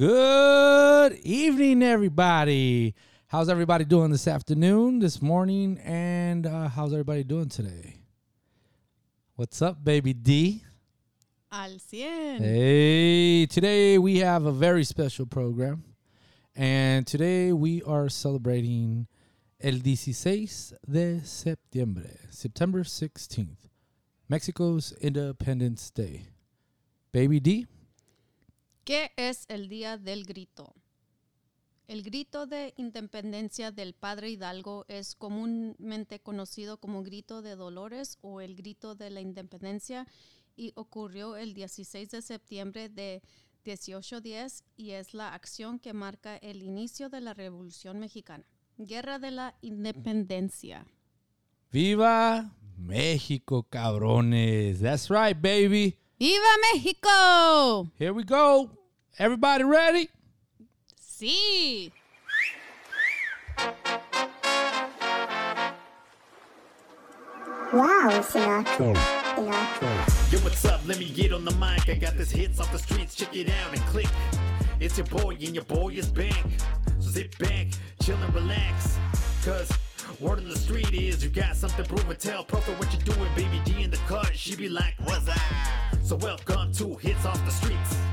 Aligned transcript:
Good 0.00 1.18
evening, 1.24 1.82
everybody. 1.82 2.94
How's 3.26 3.50
everybody 3.50 3.84
doing 3.84 4.10
this 4.10 4.26
afternoon, 4.26 4.98
this 4.98 5.20
morning, 5.20 5.78
and 5.84 6.46
uh, 6.46 6.68
how's 6.68 6.94
everybody 6.94 7.22
doing 7.22 7.50
today? 7.50 7.96
What's 9.36 9.60
up, 9.60 9.84
baby 9.84 10.14
D? 10.14 10.64
Al 11.52 11.72
100. 11.72 12.40
Hey, 12.40 13.44
today 13.44 13.98
we 13.98 14.20
have 14.20 14.46
a 14.46 14.52
very 14.52 14.84
special 14.84 15.26
program, 15.26 15.84
and 16.56 17.06
today 17.06 17.52
we 17.52 17.82
are 17.82 18.08
celebrating 18.08 19.06
el 19.62 19.82
16 19.82 20.78
de 20.88 21.20
septiembre, 21.26 22.08
September 22.30 22.84
16th, 22.84 23.68
Mexico's 24.30 24.94
Independence 25.02 25.90
Day. 25.90 26.28
Baby 27.12 27.38
D? 27.38 27.66
¿Qué 28.84 29.12
es 29.16 29.44
el 29.48 29.68
Día 29.68 29.98
del 29.98 30.24
Grito? 30.24 30.74
El 31.86 32.02
grito 32.02 32.46
de 32.46 32.72
independencia 32.76 33.72
del 33.72 33.94
Padre 33.94 34.30
Hidalgo 34.30 34.84
es 34.86 35.16
comúnmente 35.16 36.20
conocido 36.20 36.78
como 36.78 37.02
grito 37.02 37.42
de 37.42 37.56
Dolores 37.56 38.16
o 38.20 38.40
el 38.40 38.54
grito 38.54 38.94
de 38.94 39.10
la 39.10 39.20
independencia 39.20 40.06
y 40.56 40.72
ocurrió 40.76 41.36
el 41.36 41.52
16 41.52 42.10
de 42.10 42.22
septiembre 42.22 42.88
de 42.88 43.22
1810 43.64 44.64
y 44.76 44.90
es 44.92 45.14
la 45.14 45.34
acción 45.34 45.78
que 45.78 45.92
marca 45.92 46.36
el 46.36 46.62
inicio 46.62 47.08
de 47.08 47.20
la 47.20 47.34
Revolución 47.34 47.98
Mexicana. 47.98 48.44
Guerra 48.78 49.18
de 49.18 49.32
la 49.32 49.56
Independencia. 49.60 50.86
Viva 51.72 52.56
México, 52.76 53.64
cabrones. 53.64 54.80
That's 54.80 55.10
right, 55.10 55.36
baby. 55.40 55.98
¡Viva 56.20 56.44
México! 56.74 57.90
Here 57.98 58.12
we 58.12 58.24
go. 58.24 58.68
Everybody 59.18 59.64
ready? 59.64 60.10
Sí. 61.00 61.90
Wow, 67.72 68.20
Sinatra. 68.20 68.94
Sinatra. 68.94 70.30
Yo, 70.30 70.38
what's 70.40 70.62
up? 70.66 70.82
Let 70.86 70.98
me 70.98 71.06
get 71.06 71.32
on 71.32 71.46
the 71.46 71.52
mic. 71.52 71.88
I 71.88 71.94
got 71.94 72.18
this 72.18 72.30
hits 72.30 72.60
off 72.60 72.70
the 72.70 72.78
streets. 72.78 73.14
Check 73.14 73.34
it 73.34 73.48
out 73.48 73.72
and 73.72 73.80
click. 73.86 74.10
It's 74.78 74.98
your 74.98 75.06
boy, 75.06 75.38
and 75.40 75.54
your 75.54 75.64
boy 75.64 75.88
is 75.94 76.10
back. 76.10 76.44
So 76.98 77.12
sit 77.12 77.38
back, 77.38 77.68
chill 78.02 78.18
and 78.18 78.34
relax. 78.34 78.98
Cause 79.42 79.72
word 80.20 80.40
on 80.40 80.50
the 80.50 80.58
street 80.58 80.92
is 80.92 81.24
you 81.24 81.30
got 81.30 81.56
something 81.56 81.82
to 81.82 81.88
prove 81.88 82.10
and 82.10 82.18
tell. 82.18 82.44
Prophet, 82.44 82.78
what 82.78 82.92
you're 82.92 83.16
doing, 83.16 83.30
baby 83.34 83.62
D 83.64 83.84
in 83.84 83.90
the 83.90 83.96
cut? 84.06 84.36
She 84.36 84.54
be 84.54 84.68
like, 84.68 84.92
what's 85.04 85.24
that? 85.24 85.80
So 86.10 86.16
welcome 86.16 86.72
to 86.72 86.96
Hits 86.96 87.24
Off 87.24 87.44
the 87.44 87.52
Streets. 87.52 88.09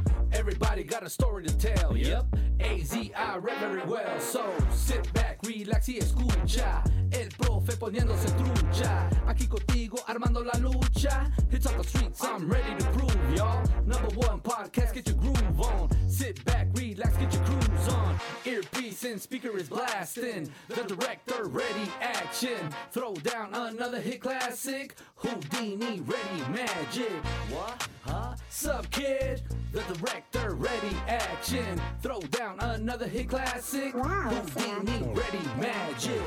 Everybody 0.47 0.85
got 0.85 1.03
a 1.03 1.09
story 1.09 1.43
to 1.43 1.57
tell, 1.57 1.97
yep. 1.97 2.25
AZI 2.59 3.11
read 3.43 3.57
very 3.57 3.83
well, 3.83 4.17
so 4.17 4.49
sit 4.71 5.11
back, 5.11 5.39
relax 5.43 5.89
y 5.89 5.97
escucha. 5.99 6.81
El 7.11 7.27
profe 7.31 7.75
poniéndose 7.75 8.29
trucha. 8.31 9.09
Aquí 9.27 9.45
contigo 9.47 9.97
armando 10.07 10.41
la 10.41 10.53
lucha. 10.53 11.29
Hits 11.51 11.65
off 11.67 11.75
the 11.75 11.83
streets, 11.83 12.23
I'm 12.23 12.49
ready 12.49 12.73
to 12.79 12.85
prove, 12.91 13.35
y'all. 13.35 13.61
Number 13.85 14.07
one 14.15 14.39
podcast, 14.39 14.93
get 14.93 15.07
your 15.07 15.17
groove 15.17 15.59
on. 15.59 15.89
Sit 16.09 16.43
back, 16.45 16.67
relax, 16.75 17.17
get 17.17 17.33
your 17.33 17.43
cruise 17.43 17.87
on. 17.89 18.17
Earpiece 18.45 19.03
and 19.03 19.21
speaker 19.21 19.57
is 19.57 19.67
blasting. 19.67 20.49
The 20.69 20.83
director 20.83 21.43
ready, 21.43 21.91
action. 22.01 22.69
Throw 22.93 23.13
down 23.15 23.53
another 23.53 23.99
hit 23.99 24.21
classic. 24.21 24.95
Houdini 25.15 25.99
ready, 26.05 26.51
magic. 26.53 27.11
What? 27.49 27.87
Huh? 28.05 28.35
Sup, 28.49 28.89
kid? 28.91 29.43
The 29.73 29.81
director 29.93 30.36
ready, 30.45 30.95
action. 31.07 31.81
Throw 32.01 32.19
down 32.19 32.59
another 32.59 33.07
hit 33.07 33.29
classic. 33.29 33.93
Wow, 33.95 34.29
Houdini 34.29 35.13
ready, 35.13 35.39
magic. 35.59 36.21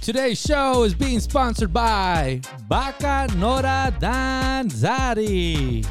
Today's 0.00 0.40
show 0.40 0.82
is 0.82 0.94
being 0.94 1.20
sponsored 1.20 1.72
by 1.72 2.40
Bacanora 2.68 3.98
Danzari. 4.00 5.86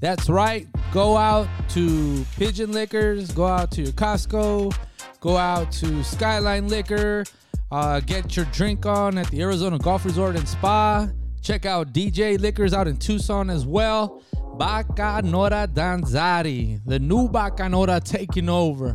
That's 0.00 0.28
right. 0.28 0.66
Go 0.92 1.16
out 1.16 1.48
to 1.70 2.24
Pigeon 2.36 2.72
Liquors, 2.72 3.30
go 3.32 3.46
out 3.46 3.70
to 3.72 3.82
your 3.82 3.92
Costco, 3.92 4.74
go 5.20 5.36
out 5.36 5.70
to 5.72 6.02
Skyline 6.02 6.68
Liquor, 6.68 7.24
uh, 7.70 8.00
get 8.00 8.36
your 8.36 8.46
drink 8.46 8.86
on 8.86 9.18
at 9.18 9.28
the 9.30 9.42
Arizona 9.42 9.78
Golf 9.78 10.04
Resort 10.04 10.36
and 10.36 10.48
Spa. 10.48 11.08
Check 11.42 11.64
out 11.64 11.92
DJ 11.92 12.38
Liquors 12.38 12.74
out 12.74 12.86
in 12.86 12.96
Tucson 12.96 13.48
as 13.48 13.64
well. 13.64 14.22
Bacanora 14.58 15.66
Danzari, 15.66 16.80
the 16.84 16.98
new 16.98 17.28
Bacanora 17.28 18.02
taking 18.04 18.48
over. 18.48 18.94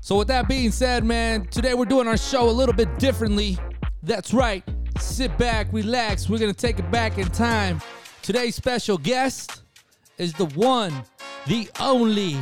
So, 0.00 0.18
with 0.18 0.28
that 0.28 0.46
being 0.48 0.70
said, 0.70 1.04
man, 1.04 1.46
today 1.46 1.74
we're 1.74 1.86
doing 1.86 2.06
our 2.06 2.16
show 2.16 2.48
a 2.48 2.52
little 2.52 2.74
bit 2.74 2.98
differently. 2.98 3.58
That's 4.02 4.32
right. 4.34 4.62
Sit 4.98 5.36
back, 5.38 5.66
relax. 5.72 6.28
We're 6.28 6.38
going 6.38 6.52
to 6.52 6.60
take 6.60 6.78
it 6.78 6.90
back 6.90 7.18
in 7.18 7.26
time. 7.28 7.80
Today's 8.22 8.54
special 8.54 8.98
guest 8.98 9.62
is 10.18 10.32
the 10.34 10.46
one, 10.46 10.92
the 11.46 11.68
only 11.80 12.36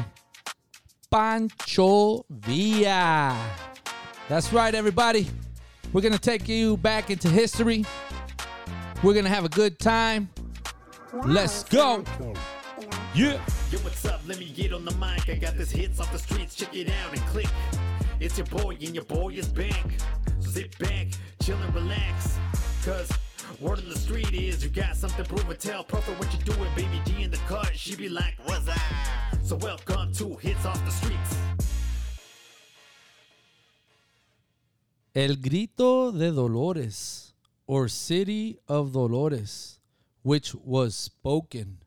Pancho 1.10 2.24
Villa. 2.28 3.50
That's 4.28 4.52
right, 4.52 4.74
everybody. 4.74 5.28
We're 5.92 6.00
going 6.00 6.14
to 6.14 6.18
take 6.18 6.48
you 6.48 6.78
back 6.78 7.10
into 7.10 7.28
history. 7.28 7.84
We're 9.02 9.12
going 9.12 9.26
to 9.26 9.30
have 9.30 9.44
a 9.44 9.50
good 9.50 9.78
time. 9.78 10.30
Wow, 11.12 11.22
Let's 11.26 11.64
go. 11.64 12.02
Sinatra. 12.02 12.38
Yeah. 13.14 13.32
Yo, 13.70 13.78
what's 13.80 14.02
up? 14.06 14.22
Let 14.26 14.38
me 14.38 14.46
get 14.46 14.72
on 14.72 14.86
the 14.86 14.92
mic. 14.92 15.28
I 15.28 15.34
got 15.34 15.58
this 15.58 15.70
hits 15.70 16.00
off 16.00 16.10
the 16.10 16.18
streets. 16.18 16.54
Check 16.54 16.74
it 16.74 16.88
out 16.88 17.12
and 17.12 17.20
click. 17.26 17.48
It's 18.20 18.38
your 18.38 18.46
boy, 18.46 18.78
and 18.80 18.94
your 18.94 19.04
boy 19.04 19.34
is 19.34 19.48
back. 19.48 19.84
So 20.40 20.50
sit 20.50 20.78
back, 20.78 21.08
chill 21.42 21.58
and 21.58 21.74
relax. 21.74 22.38
Cause 22.86 23.10
word 23.60 23.80
on 23.80 23.88
the 23.90 23.98
street 23.98 24.32
is 24.32 24.64
you 24.64 24.70
got 24.70 24.96
something 24.96 25.24
to 25.24 25.28
prove 25.28 25.48
and 25.50 25.58
tell. 25.58 25.84
Prophet, 25.84 26.18
what 26.18 26.32
you 26.32 26.38
doing, 26.40 26.70
baby 26.74 27.02
D 27.04 27.22
in 27.22 27.30
the 27.30 27.36
cut? 27.48 27.70
She 27.74 27.96
be 27.96 28.08
like, 28.08 28.34
what's 28.44 28.64
that? 28.64 29.34
So 29.42 29.56
welcome 29.56 30.12
to 30.14 30.36
Hits 30.36 30.64
Off 30.64 30.82
the 30.86 30.90
Streets. 30.90 31.51
El 35.14 35.36
Grito 35.36 36.10
de 36.10 36.32
Dolores, 36.32 37.34
or 37.66 37.88
City 37.90 38.58
of 38.66 38.92
Dolores, 38.92 39.78
which 40.22 40.54
was 40.54 40.94
spoken, 40.94 41.78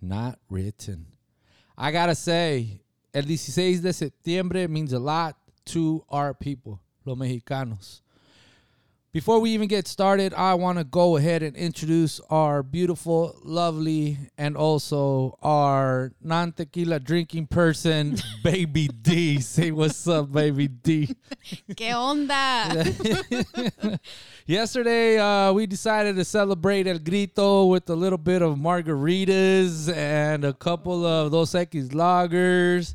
not 0.00 0.38
written. 0.48 1.06
I 1.76 1.90
gotta 1.90 2.14
say, 2.14 2.82
el 3.12 3.24
16 3.24 3.82
de 3.82 3.92
septiembre 3.92 4.68
means 4.68 4.92
a 4.92 5.00
lot 5.00 5.36
to 5.64 6.04
our 6.08 6.34
people, 6.34 6.80
los 7.04 7.18
mexicanos. 7.18 8.01
Before 9.12 9.40
we 9.40 9.50
even 9.50 9.68
get 9.68 9.86
started, 9.86 10.32
I 10.32 10.54
want 10.54 10.78
to 10.78 10.84
go 10.84 11.18
ahead 11.18 11.42
and 11.42 11.54
introduce 11.54 12.18
our 12.30 12.62
beautiful, 12.62 13.38
lovely, 13.44 14.16
and 14.38 14.56
also 14.56 15.36
our 15.42 16.12
non 16.22 16.52
tequila 16.52 16.98
drinking 16.98 17.48
person, 17.48 18.16
Baby 18.42 18.88
D. 18.88 19.38
Say 19.40 19.70
what's 19.70 20.08
up, 20.08 20.32
Baby 20.32 20.68
D. 20.68 21.14
¿Qué 21.74 21.92
onda? 21.92 22.72
Yesterday, 24.46 25.18
uh, 25.18 25.52
we 25.52 25.66
decided 25.66 26.16
to 26.16 26.24
celebrate 26.24 26.86
El 26.86 26.98
Grito 26.98 27.66
with 27.66 27.90
a 27.90 27.94
little 27.94 28.16
bit 28.16 28.40
of 28.40 28.56
margaritas 28.56 29.94
and 29.94 30.42
a 30.42 30.54
couple 30.54 31.04
of 31.04 31.32
Dos 31.32 31.52
Equis 31.52 31.90
lagers. 31.90 32.94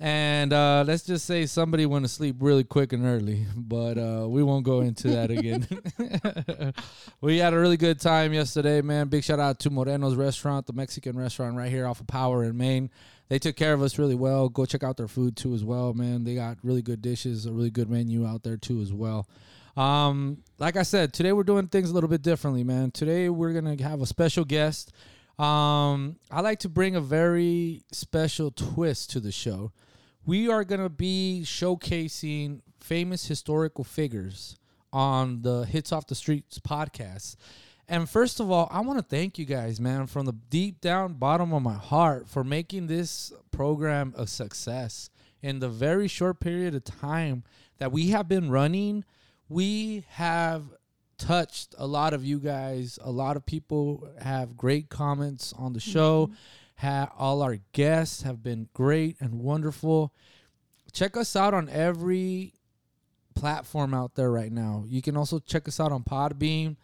And 0.00 0.52
uh, 0.52 0.84
let's 0.86 1.02
just 1.02 1.24
say 1.26 1.46
somebody 1.46 1.84
went 1.84 2.04
to 2.04 2.08
sleep 2.08 2.36
really 2.38 2.62
quick 2.62 2.92
and 2.92 3.04
early, 3.04 3.46
but 3.56 3.98
uh, 3.98 4.26
we 4.28 4.42
won't 4.44 4.64
go 4.64 4.80
into 4.80 5.08
that 5.08 5.30
again. 5.30 5.66
we 7.20 7.38
had 7.38 7.52
a 7.52 7.58
really 7.58 7.76
good 7.76 8.00
time 8.00 8.32
yesterday, 8.32 8.80
man. 8.80 9.08
Big 9.08 9.24
shout 9.24 9.40
out 9.40 9.58
to 9.60 9.70
Moreno's 9.70 10.14
Restaurant, 10.14 10.66
the 10.66 10.72
Mexican 10.72 11.18
restaurant 11.18 11.56
right 11.56 11.70
here 11.70 11.86
off 11.86 12.00
of 12.00 12.06
Power 12.06 12.44
in 12.44 12.56
Main. 12.56 12.90
They 13.28 13.40
took 13.40 13.56
care 13.56 13.74
of 13.74 13.82
us 13.82 13.98
really 13.98 14.14
well. 14.14 14.48
Go 14.48 14.64
check 14.66 14.84
out 14.84 14.96
their 14.96 15.08
food 15.08 15.36
too, 15.36 15.52
as 15.52 15.64
well, 15.64 15.92
man. 15.94 16.22
They 16.22 16.36
got 16.36 16.58
really 16.62 16.82
good 16.82 17.02
dishes, 17.02 17.44
a 17.46 17.52
really 17.52 17.70
good 17.70 17.90
menu 17.90 18.24
out 18.24 18.44
there 18.44 18.56
too, 18.56 18.80
as 18.80 18.92
well. 18.92 19.26
Um, 19.76 20.38
like 20.58 20.76
I 20.76 20.82
said, 20.82 21.12
today 21.12 21.32
we're 21.32 21.42
doing 21.42 21.66
things 21.66 21.90
a 21.90 21.94
little 21.94 22.08
bit 22.08 22.22
differently, 22.22 22.62
man. 22.62 22.92
Today 22.92 23.28
we're 23.28 23.52
gonna 23.52 23.80
have 23.82 24.00
a 24.00 24.06
special 24.06 24.44
guest. 24.44 24.92
Um, 25.38 26.16
I 26.30 26.40
like 26.40 26.60
to 26.60 26.68
bring 26.68 26.96
a 26.96 27.00
very 27.00 27.82
special 27.92 28.50
twist 28.50 29.10
to 29.10 29.20
the 29.20 29.30
show. 29.30 29.72
We 30.28 30.50
are 30.50 30.62
gonna 30.62 30.90
be 30.90 31.40
showcasing 31.46 32.60
famous 32.80 33.26
historical 33.26 33.82
figures 33.82 34.56
on 34.92 35.40
the 35.40 35.64
Hits 35.64 35.90
Off 35.90 36.06
the 36.06 36.14
Streets 36.14 36.58
podcast. 36.58 37.36
And 37.88 38.06
first 38.06 38.38
of 38.38 38.50
all, 38.50 38.68
I 38.70 38.80
want 38.80 38.98
to 38.98 39.02
thank 39.02 39.38
you 39.38 39.46
guys, 39.46 39.80
man, 39.80 40.06
from 40.06 40.26
the 40.26 40.34
deep 40.34 40.82
down 40.82 41.14
bottom 41.14 41.54
of 41.54 41.62
my 41.62 41.76
heart 41.76 42.28
for 42.28 42.44
making 42.44 42.88
this 42.88 43.32
program 43.52 44.12
a 44.18 44.26
success. 44.26 45.08
In 45.40 45.60
the 45.60 45.70
very 45.70 46.08
short 46.08 46.40
period 46.40 46.74
of 46.74 46.84
time 46.84 47.42
that 47.78 47.90
we 47.90 48.08
have 48.08 48.28
been 48.28 48.50
running, 48.50 49.06
we 49.48 50.04
have 50.10 50.64
touched 51.16 51.74
a 51.78 51.86
lot 51.86 52.12
of 52.12 52.22
you 52.22 52.38
guys. 52.38 52.98
A 53.02 53.10
lot 53.10 53.38
of 53.38 53.46
people 53.46 54.06
have 54.20 54.58
great 54.58 54.90
comments 54.90 55.54
on 55.56 55.72
the 55.72 55.80
show, 55.80 56.26
mm-hmm. 56.26 56.34
Ha- 56.78 57.12
all 57.18 57.42
our 57.42 57.58
guests 57.72 58.22
have 58.22 58.42
been 58.42 58.68
great 58.72 59.16
and 59.20 59.40
wonderful. 59.40 60.12
Check 60.92 61.16
us 61.16 61.36
out 61.36 61.54
on 61.54 61.68
every 61.68 62.54
platform 63.34 63.94
out 63.94 64.14
there 64.14 64.30
right 64.30 64.52
now. 64.52 64.84
You 64.86 65.02
can 65.02 65.16
also 65.16 65.38
check 65.38 65.68
us 65.68 65.80
out 65.80 65.92
on 65.92 66.02
Podbean. 66.02 66.76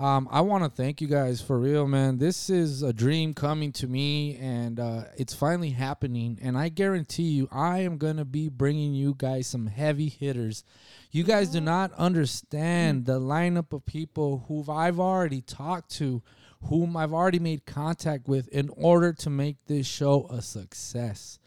Um, 0.00 0.28
I 0.30 0.40
want 0.40 0.64
to 0.64 0.70
thank 0.70 1.02
you 1.02 1.08
guys 1.08 1.42
for 1.42 1.58
real, 1.58 1.86
man. 1.86 2.16
This 2.16 2.48
is 2.48 2.82
a 2.82 2.92
dream 2.92 3.34
coming 3.34 3.70
to 3.72 3.86
me, 3.86 4.38
and 4.40 4.80
uh, 4.80 5.02
it's 5.18 5.34
finally 5.34 5.70
happening. 5.70 6.38
And 6.40 6.56
I 6.56 6.70
guarantee 6.70 7.24
you, 7.24 7.48
I 7.52 7.80
am 7.80 7.98
gonna 7.98 8.24
be 8.24 8.48
bringing 8.48 8.94
you 8.94 9.14
guys 9.18 9.46
some 9.46 9.66
heavy 9.66 10.08
hitters. 10.08 10.64
You 11.10 11.22
guys 11.22 11.50
do 11.50 11.60
not 11.60 11.92
understand 11.98 13.04
the 13.04 13.20
lineup 13.20 13.74
of 13.74 13.84
people 13.84 14.46
who 14.48 14.64
I've 14.72 14.98
already 15.00 15.42
talked 15.42 15.90
to, 15.96 16.22
whom 16.64 16.96
I've 16.96 17.12
already 17.12 17.38
made 17.38 17.66
contact 17.66 18.28
with, 18.28 18.48
in 18.48 18.68
order 18.70 19.12
to 19.14 19.30
make 19.30 19.56
this 19.66 19.86
show 19.86 20.26
a 20.30 20.42
success. 20.42 21.38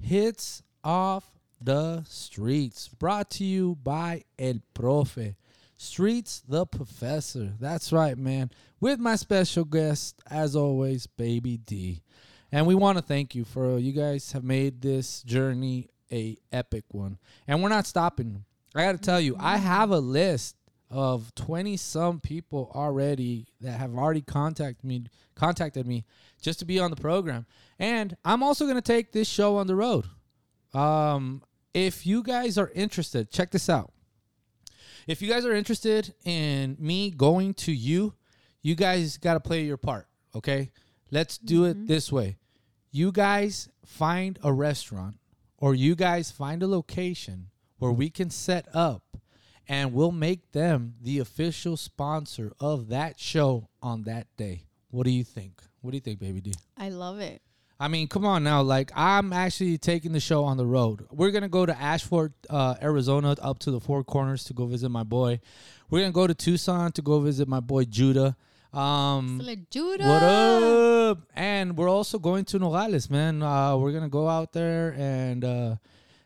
Hits 0.00 0.62
off 0.82 1.30
the 1.60 2.04
streets, 2.08 2.88
brought 2.88 3.30
to 3.32 3.44
you 3.44 3.76
by 3.82 4.24
El 4.38 4.60
Profe. 4.74 5.36
Streets 5.76 6.42
the 6.46 6.64
Professor. 6.64 7.52
That's 7.58 7.92
right, 7.92 8.16
man. 8.16 8.50
With 8.80 9.00
my 9.00 9.16
special 9.16 9.64
guest, 9.64 10.20
as 10.30 10.54
always, 10.54 11.06
Baby 11.06 11.56
D. 11.56 12.02
And 12.52 12.66
we 12.66 12.74
want 12.74 12.98
to 12.98 13.02
thank 13.02 13.34
you 13.34 13.44
for 13.44 13.78
you 13.78 13.92
guys 13.92 14.32
have 14.32 14.44
made 14.44 14.82
this 14.82 15.22
journey 15.22 15.88
a 16.12 16.36
epic 16.52 16.84
one. 16.88 17.18
And 17.48 17.62
we're 17.62 17.68
not 17.68 17.86
stopping. 17.86 18.44
I 18.74 18.84
got 18.84 18.92
to 18.92 18.98
tell 18.98 19.20
you, 19.20 19.36
I 19.38 19.56
have 19.56 19.90
a 19.90 19.98
list 19.98 20.56
of 20.92 21.34
20 21.34 21.76
some 21.76 22.20
people 22.20 22.70
already 22.74 23.46
that 23.60 23.80
have 23.80 23.94
already 23.94 24.20
contacted 24.20 24.84
me 24.84 25.04
contacted 25.34 25.86
me 25.86 26.04
just 26.40 26.58
to 26.58 26.64
be 26.64 26.78
on 26.78 26.90
the 26.90 26.96
program. 26.96 27.46
And 27.78 28.16
I'm 28.24 28.42
also 28.42 28.66
going 28.66 28.76
to 28.76 28.82
take 28.82 29.12
this 29.12 29.28
show 29.28 29.56
on 29.56 29.66
the 29.66 29.74
road. 29.74 30.06
Um 30.74 31.42
if 31.74 32.06
you 32.06 32.22
guys 32.22 32.58
are 32.58 32.70
interested, 32.74 33.30
check 33.30 33.50
this 33.50 33.70
out. 33.70 33.92
If 35.06 35.22
you 35.22 35.28
guys 35.28 35.44
are 35.44 35.54
interested 35.54 36.14
in 36.24 36.76
me 36.78 37.10
going 37.10 37.54
to 37.54 37.72
you, 37.72 38.14
you 38.60 38.74
guys 38.74 39.16
got 39.16 39.34
to 39.34 39.40
play 39.40 39.64
your 39.64 39.78
part, 39.78 40.06
okay? 40.34 40.70
Let's 41.10 41.38
do 41.38 41.64
it 41.64 41.86
this 41.86 42.12
way. 42.12 42.36
You 42.90 43.10
guys 43.10 43.68
find 43.84 44.38
a 44.42 44.52
restaurant 44.52 45.16
or 45.56 45.74
you 45.74 45.94
guys 45.94 46.30
find 46.30 46.62
a 46.62 46.66
location 46.66 47.48
where 47.78 47.90
we 47.92 48.10
can 48.10 48.30
set 48.30 48.68
up 48.74 49.02
and 49.68 49.92
we'll 49.92 50.12
make 50.12 50.52
them 50.52 50.94
the 51.00 51.18
official 51.18 51.76
sponsor 51.76 52.52
of 52.60 52.88
that 52.88 53.18
show 53.18 53.68
on 53.82 54.02
that 54.04 54.26
day. 54.36 54.64
What 54.90 55.04
do 55.04 55.10
you 55.10 55.24
think? 55.24 55.62
What 55.80 55.90
do 55.92 55.96
you 55.96 56.00
think, 56.00 56.20
baby 56.20 56.40
D? 56.40 56.54
I 56.76 56.90
love 56.90 57.20
it. 57.20 57.42
I 57.80 57.88
mean, 57.88 58.06
come 58.06 58.24
on 58.24 58.44
now. 58.44 58.62
Like, 58.62 58.92
I'm 58.94 59.32
actually 59.32 59.76
taking 59.76 60.12
the 60.12 60.20
show 60.20 60.44
on 60.44 60.56
the 60.56 60.64
road. 60.66 61.04
We're 61.10 61.32
going 61.32 61.42
to 61.42 61.48
go 61.48 61.66
to 61.66 61.76
Ashford, 61.76 62.32
uh, 62.48 62.76
Arizona, 62.80 63.34
up 63.42 63.58
to 63.60 63.72
the 63.72 63.80
Four 63.80 64.04
Corners 64.04 64.44
to 64.44 64.54
go 64.54 64.66
visit 64.66 64.88
my 64.88 65.02
boy. 65.02 65.40
We're 65.90 65.98
going 65.98 66.12
to 66.12 66.14
go 66.14 66.28
to 66.28 66.34
Tucson 66.34 66.92
to 66.92 67.02
go 67.02 67.18
visit 67.18 67.48
my 67.48 67.58
boy 67.58 67.84
Judah. 67.84 68.36
Um, 68.72 69.42
Judah. 69.70 70.06
what 70.06 70.22
up? 70.22 71.18
And 71.34 71.76
we're 71.76 71.90
also 71.90 72.20
going 72.20 72.44
to 72.46 72.58
Nogales, 72.60 73.10
man. 73.10 73.42
Uh, 73.42 73.76
we're 73.76 73.90
going 73.90 74.04
to 74.04 74.08
go 74.08 74.28
out 74.28 74.52
there 74.52 74.94
and 74.96 75.44
uh, 75.44 75.76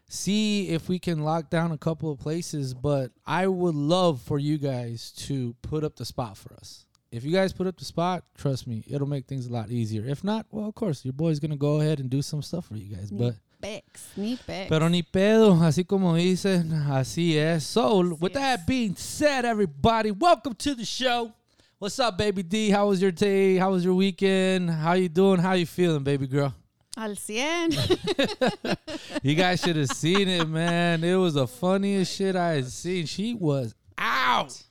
see 0.08 0.68
if 0.68 0.88
we 0.88 0.98
can 0.98 1.24
lock 1.24 1.50
down 1.50 1.72
a 1.72 1.78
couple 1.78 2.10
of 2.10 2.18
places. 2.18 2.74
But 2.74 3.12
I 3.26 3.46
would 3.46 3.74
love 3.74 4.20
for 4.22 4.38
you 4.38 4.58
guys 4.58 5.12
to 5.26 5.54
put 5.62 5.84
up 5.84 5.96
the 5.96 6.04
spot 6.04 6.36
for 6.36 6.54
us. 6.54 6.84
If 7.12 7.24
you 7.24 7.32
guys 7.32 7.52
put 7.52 7.66
up 7.66 7.76
the 7.78 7.84
spot, 7.84 8.24
trust 8.36 8.66
me, 8.66 8.84
it'll 8.88 9.06
make 9.06 9.26
things 9.26 9.46
a 9.46 9.52
lot 9.52 9.70
easier. 9.70 10.04
If 10.04 10.24
not, 10.24 10.46
well, 10.50 10.66
of 10.68 10.74
course, 10.74 11.04
your 11.04 11.12
boy's 11.12 11.38
gonna 11.38 11.56
go 11.56 11.80
ahead 11.80 12.00
and 12.00 12.10
do 12.10 12.20
some 12.20 12.42
stuff 12.42 12.66
for 12.66 12.76
you 12.76 12.94
guys. 12.94 13.10
But 13.10 13.36
Bex. 13.60 14.08
Ni 14.16 14.38
Bex. 14.46 14.68
pero 14.68 14.88
ni 14.88 15.02
pedo, 15.02 15.54
así 15.62 15.86
como 15.86 16.14
dicen, 16.14 16.70
así 16.90 17.36
es. 17.36 17.64
So, 17.66 18.14
with 18.20 18.34
that 18.34 18.66
being 18.66 18.96
said, 18.96 19.44
everybody, 19.44 20.10
welcome 20.10 20.54
to 20.56 20.74
the 20.74 20.84
show. 20.84 21.32
What's 21.78 21.98
up, 21.98 22.18
baby 22.18 22.42
D? 22.42 22.70
How 22.70 22.88
was 22.88 23.00
your 23.00 23.12
day? 23.12 23.56
How 23.56 23.70
was 23.70 23.84
your 23.84 23.94
weekend? 23.94 24.70
How 24.70 24.92
you 24.94 25.08
doing? 25.08 25.40
How 25.40 25.52
you 25.52 25.66
feeling, 25.66 26.02
baby 26.02 26.26
girl? 26.26 26.54
Al 26.96 27.14
100. 27.14 28.78
You 29.22 29.34
guys 29.34 29.60
should 29.60 29.76
have 29.76 29.88
seen 29.88 30.28
it, 30.28 30.48
man. 30.48 31.04
It 31.04 31.16
was 31.16 31.34
the 31.34 31.46
funniest 31.46 32.14
shit 32.16 32.34
I 32.36 32.54
had 32.54 32.68
seen. 32.68 33.06
She 33.06 33.34
was 33.34 33.74
out. 33.98 34.62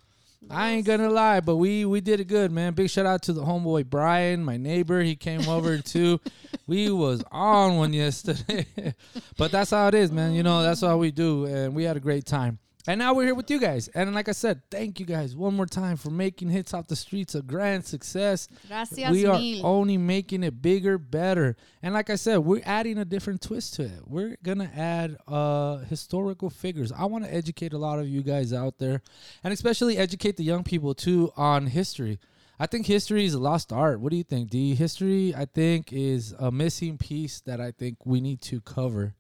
I 0.50 0.72
ain't 0.72 0.86
gonna 0.86 1.10
lie, 1.10 1.39
but 1.39 1.55
we 1.58 1.86
we 1.86 2.01
did 2.01 2.20
it 2.20 2.25
good, 2.27 2.51
man. 2.51 2.74
Big 2.74 2.89
shout 2.89 3.05
out 3.05 3.24
to 3.24 3.34
the 3.34 3.41
homeboy 3.41 3.89
Brian, 3.89 4.44
my 4.44 4.58
neighbor. 4.58 5.01
He 5.01 5.15
came 5.15 5.48
over 5.48 5.77
too. 5.79 6.20
We 6.67 6.89
was 6.89 7.24
on 7.32 7.77
one 7.77 7.94
yesterday, 7.94 8.65
but 9.38 9.51
that's 9.51 9.70
how 9.70 9.88
it 9.88 9.94
is, 9.94 10.12
man. 10.12 10.34
You 10.34 10.41
know 10.41 10.63
that's 10.63 10.82
how 10.82 10.98
we 10.98 11.12
do, 11.12 11.46
and 11.46 11.75
we 11.75 11.84
had 11.84 11.96
a 11.96 12.00
great 12.00 12.25
time. 12.25 12.58
And 12.88 13.00
now 13.00 13.15
we're 13.15 13.25
here 13.25 13.36
with 13.36 13.50
you 13.50 13.60
guys. 13.60 13.88
And 13.89 14.13
like 14.13 14.30
I 14.30 14.32
said, 14.32 14.62
thank 14.70 15.00
you 15.00 15.08
guys 15.08 15.36
one 15.36 15.56
more 15.56 15.65
time 15.65 15.98
for 15.98 16.12
making 16.12 16.50
hits 16.50 16.74
off 16.74 16.88
the 16.88 16.96
streets 16.96 17.34
a 17.34 17.42
grand 17.42 17.86
success. 17.86 18.48
Gracias 18.68 19.10
we 19.10 19.25
are 19.25 19.39
mil. 19.39 19.65
only 19.65 19.98
making 19.98 20.44
it 20.44 20.62
bigger, 20.62 21.00
better. 21.00 21.56
And 21.82 21.96
like 21.96 22.12
I 22.12 22.15
said, 22.15 22.38
we're 22.38 22.62
adding 22.63 23.00
a 23.00 23.06
different 23.06 23.42
twist 23.42 23.74
to 23.75 23.84
it. 23.84 24.01
We're 24.06 24.38
gonna 24.44 24.70
add 24.75 25.18
uh 25.27 25.77
historical 25.77 26.51
figures. 26.51 26.92
I 26.92 27.06
want 27.06 27.24
to 27.24 27.34
educate 27.34 27.74
a 27.74 27.77
lot 27.77 27.98
of 27.98 28.08
you 28.08 28.22
guys 28.22 28.54
out 28.54 28.77
there, 28.77 29.01
and 29.44 29.51
especially 29.51 29.98
educate 29.98 30.38
the 30.38 30.44
young 30.44 30.63
people 30.63 30.94
too 30.94 31.32
on 31.36 31.68
history. 31.68 32.20
I 32.60 32.68
think 32.68 32.86
history 32.86 33.25
is 33.25 33.34
a 33.34 33.39
lost 33.39 33.74
art. 33.74 34.00
What 34.00 34.12
do 34.12 34.18
you 34.18 34.24
think, 34.24 34.50
D? 34.50 34.75
History, 34.75 35.34
I 35.36 35.46
think, 35.46 35.92
is 35.92 36.34
a 36.39 36.51
missing 36.51 36.98
piece 36.98 37.42
that 37.42 37.60
I 37.60 37.72
think 37.72 38.06
we 38.06 38.22
need 38.22 38.42
to 38.44 38.62
cover. 38.62 39.13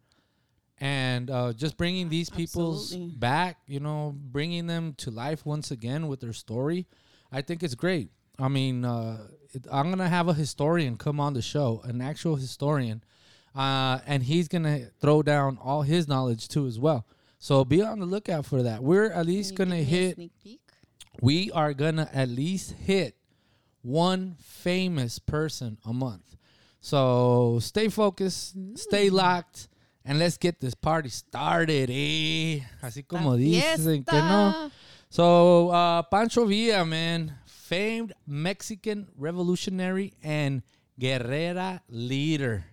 And 0.81 1.29
uh, 1.29 1.53
just 1.53 1.77
bringing 1.77 2.09
these 2.09 2.29
people's 2.29 2.91
Absolutely. 2.91 3.15
back, 3.17 3.59
you 3.65 3.79
know, 3.79 4.13
bringing 4.15 4.67
them 4.67 4.93
to 4.97 5.11
life 5.11 5.45
once 5.45 5.71
again 5.71 6.07
with 6.07 6.19
their 6.19 6.33
story, 6.33 6.85
I 7.31 7.41
think 7.41 7.63
it's 7.63 7.75
great. 7.75 8.09
I 8.37 8.49
mean, 8.49 8.83
uh, 8.83 9.27
it, 9.53 9.65
I'm 9.71 9.89
gonna 9.89 10.09
have 10.09 10.27
a 10.27 10.33
historian 10.33 10.97
come 10.97 11.19
on 11.19 11.33
the 11.33 11.41
show, 11.41 11.81
an 11.85 12.01
actual 12.01 12.35
historian, 12.35 13.03
uh, 13.55 13.99
and 14.05 14.23
he's 14.23 14.49
gonna 14.49 14.87
throw 14.99 15.23
down 15.23 15.57
all 15.61 15.83
his 15.83 16.07
knowledge 16.07 16.49
too 16.49 16.67
as 16.67 16.77
well. 16.77 17.05
So 17.39 17.63
be 17.63 17.81
on 17.81 17.99
the 17.99 18.05
lookout 18.05 18.45
for 18.45 18.63
that. 18.63 18.83
We're 18.83 19.11
at 19.11 19.25
least 19.25 19.55
Can 19.55 19.69
gonna 19.69 19.83
give 19.83 20.17
me 20.17 20.31
a 20.43 20.49
hit. 20.49 20.59
We 21.21 21.51
are 21.51 21.73
gonna 21.73 22.09
at 22.11 22.27
least 22.27 22.73
hit 22.73 23.15
one 23.81 24.35
famous 24.41 25.19
person 25.19 25.77
a 25.85 25.93
month. 25.93 26.35
So 26.81 27.59
stay 27.61 27.87
focused, 27.87 28.55
stay 28.75 29.09
locked, 29.09 29.69
and 30.05 30.19
let's 30.19 30.37
get 30.37 30.59
this 30.59 30.75
party 30.75 31.09
started, 31.09 31.89
eh? 31.89 32.61
Así 32.81 33.05
como 33.05 33.35
dicen 33.35 34.05
que 34.05 34.19
no. 34.19 34.71
So 35.09 35.69
uh, 35.69 36.03
Pancho 36.03 36.45
Villa, 36.45 36.85
man, 36.85 37.33
famed 37.45 38.13
Mexican 38.27 39.07
revolutionary 39.17 40.13
and 40.23 40.61
guerrera 40.99 41.81
leader. 41.89 42.65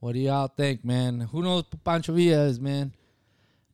What 0.00 0.14
do 0.14 0.20
y'all 0.20 0.48
think, 0.48 0.84
man? 0.84 1.20
Who 1.20 1.42
knows 1.42 1.64
who 1.70 1.76
Pancho 1.78 2.14
Villa 2.14 2.44
is, 2.44 2.58
man? 2.58 2.94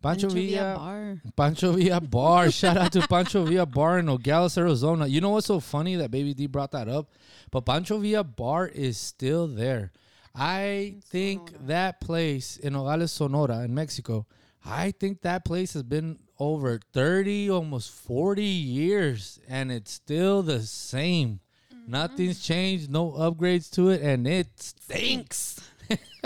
Pancho, 0.03 0.29
Pancho 0.29 0.35
Villa 0.35 0.51
Villa, 0.51 0.75
Bar. 0.77 1.23
Pancho 1.37 1.73
Villa 1.73 2.01
Bar. 2.01 2.51
Shout 2.51 2.77
out 2.77 2.93
to 2.93 3.07
Pancho 3.07 3.45
Villa 3.45 3.67
Bar 3.67 4.01
in 4.01 4.07
Nogales, 4.07 4.59
Arizona. 4.59 5.07
You 5.07 5.21
know 5.21 5.31
what's 5.31 5.47
so 5.47 5.61
funny 5.61 5.97
that 5.97 6.11
Baby 6.11 6.35
D 6.35 6.47
brought 6.47 6.73
that 6.73 6.89
up? 6.89 7.11
But 7.51 7.63
Pancho 7.63 7.99
Villa 7.99 8.25
Bar 8.25 8.69
is 8.69 8.99
still 8.99 9.47
there. 9.47 9.93
I 10.39 10.97
think 11.07 11.67
that 11.67 12.01
place 12.01 12.59
in 12.59 12.75
Nogales, 12.75 13.13
Sonora, 13.13 13.61
in 13.61 13.75
Mexico, 13.75 14.27
I 14.65 14.91
think 14.91 15.23
that 15.23 15.45
place 15.45 15.73
has 15.73 15.83
been 15.83 16.19
over 16.39 16.79
30, 16.93 17.51
almost 17.51 17.91
40 17.93 18.43
years, 18.43 19.41
and 19.49 19.73
it's 19.73 19.93
still 19.93 20.43
the 20.43 20.61
same. 20.61 21.41
Nothing's 21.87 22.43
changed, 22.43 22.91
no 22.91 23.13
upgrades 23.13 23.71
to 23.73 23.91
it, 23.91 24.03
and 24.03 24.27
it 24.27 24.49
stinks. 24.61 25.61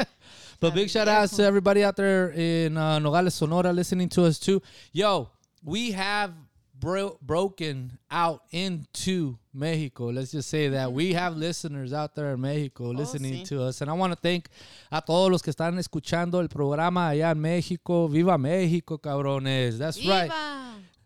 but 0.61 0.75
big 0.75 0.91
shout 0.91 1.07
outs 1.07 1.37
to 1.37 1.45
everybody 1.45 1.85
out 1.85 1.97
there 1.97 2.31
in 2.31 2.77
uh, 2.77 2.99
Nogales, 2.99 3.35
Sonora, 3.35 3.73
listening 3.73 4.09
to 4.09 4.25
us 4.25 4.39
too. 4.39 4.61
Yo, 4.93 5.29
we 5.63 5.93
have 5.93 6.33
bro- 6.81 7.19
broken 7.21 7.99
out 8.11 8.43
into 8.51 9.39
Mexico. 9.53 10.07
Let's 10.07 10.33
just 10.33 10.49
say 10.49 10.69
that 10.69 10.93
we 10.93 11.13
have 11.13 11.37
listeners 11.37 11.93
out 11.93 12.15
there 12.15 12.33
in 12.33 12.41
Mexico 12.41 12.87
oh, 12.87 12.91
listening 12.91 13.35
sí. 13.35 13.49
to 13.49 13.63
us, 13.63 13.81
and 13.81 13.91
I 13.91 13.93
want 13.95 14.13
to 14.13 14.19
thank 14.19 14.49
a 14.91 15.03
todos 15.03 15.31
los 15.31 15.43
que 15.43 15.53
están 15.53 15.79
escuchando 15.79 16.41
el 16.41 16.49
programa 16.49 17.11
allá 17.11 17.31
en 17.31 17.41
Mexico. 17.41 18.09
Viva 18.09 18.39
Mexico, 18.39 18.99
cabrones! 18.99 19.79
That's 19.79 20.05
right. 20.07 20.31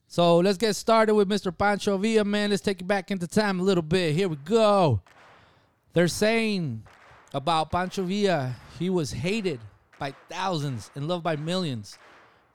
So 0.06 0.38
let's 0.38 0.58
get 0.58 0.76
started 0.76 1.14
with 1.14 1.28
Mr. 1.28 1.56
Pancho 1.56 1.98
Villa, 1.98 2.24
man. 2.24 2.50
Let's 2.50 2.62
take 2.62 2.80
it 2.80 2.86
back 2.86 3.10
into 3.10 3.26
time 3.26 3.58
a 3.58 3.62
little 3.64 3.82
bit. 3.82 4.14
Here 4.14 4.28
we 4.28 4.36
go. 4.36 5.00
They're 5.92 6.06
saying 6.08 6.84
about 7.32 7.72
Pancho 7.72 8.04
Villa, 8.04 8.54
he 8.78 8.90
was 8.90 9.12
hated 9.12 9.58
by 9.98 10.14
thousands 10.28 10.90
and 10.94 11.08
loved 11.08 11.24
by 11.24 11.34
millions. 11.34 11.98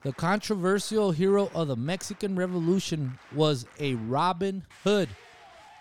The 0.02 0.12
controversial 0.14 1.10
hero 1.10 1.50
of 1.54 1.68
the 1.68 1.76
Mexican 1.76 2.34
Revolution 2.34 3.18
was 3.34 3.66
a 3.78 3.96
Robin 3.96 4.64
Hood 4.82 5.10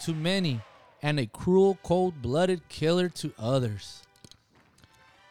to 0.02 0.14
many 0.14 0.60
and 1.02 1.22
a 1.22 1.26
cruel, 1.26 1.78
cold 1.84 2.22
blooded 2.22 2.68
killer 2.68 3.08
to 3.08 3.32
others. 3.40 4.04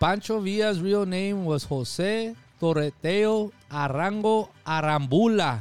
Pancho 0.00 0.40
Villa's 0.40 0.80
real 0.80 1.04
name 1.04 1.44
was 1.44 1.64
Jose 1.64 2.34
Doroteo 2.62 3.52
Arango 3.70 4.48
Arambula. 4.66 5.60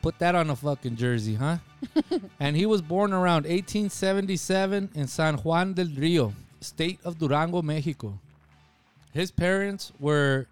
Put 0.00 0.20
that 0.20 0.36
on 0.36 0.50
a 0.50 0.54
fucking 0.54 0.94
jersey, 0.94 1.34
huh? 1.34 1.56
and 2.38 2.54
he 2.54 2.66
was 2.66 2.80
born 2.80 3.12
around 3.12 3.46
1877 3.46 4.90
in 4.94 5.08
San 5.08 5.38
Juan 5.38 5.72
del 5.72 5.88
Rio, 5.88 6.32
state 6.60 7.00
of 7.04 7.18
Durango, 7.18 7.62
Mexico. 7.62 8.16
His 9.12 9.32
parents 9.32 9.90
were 9.98 10.46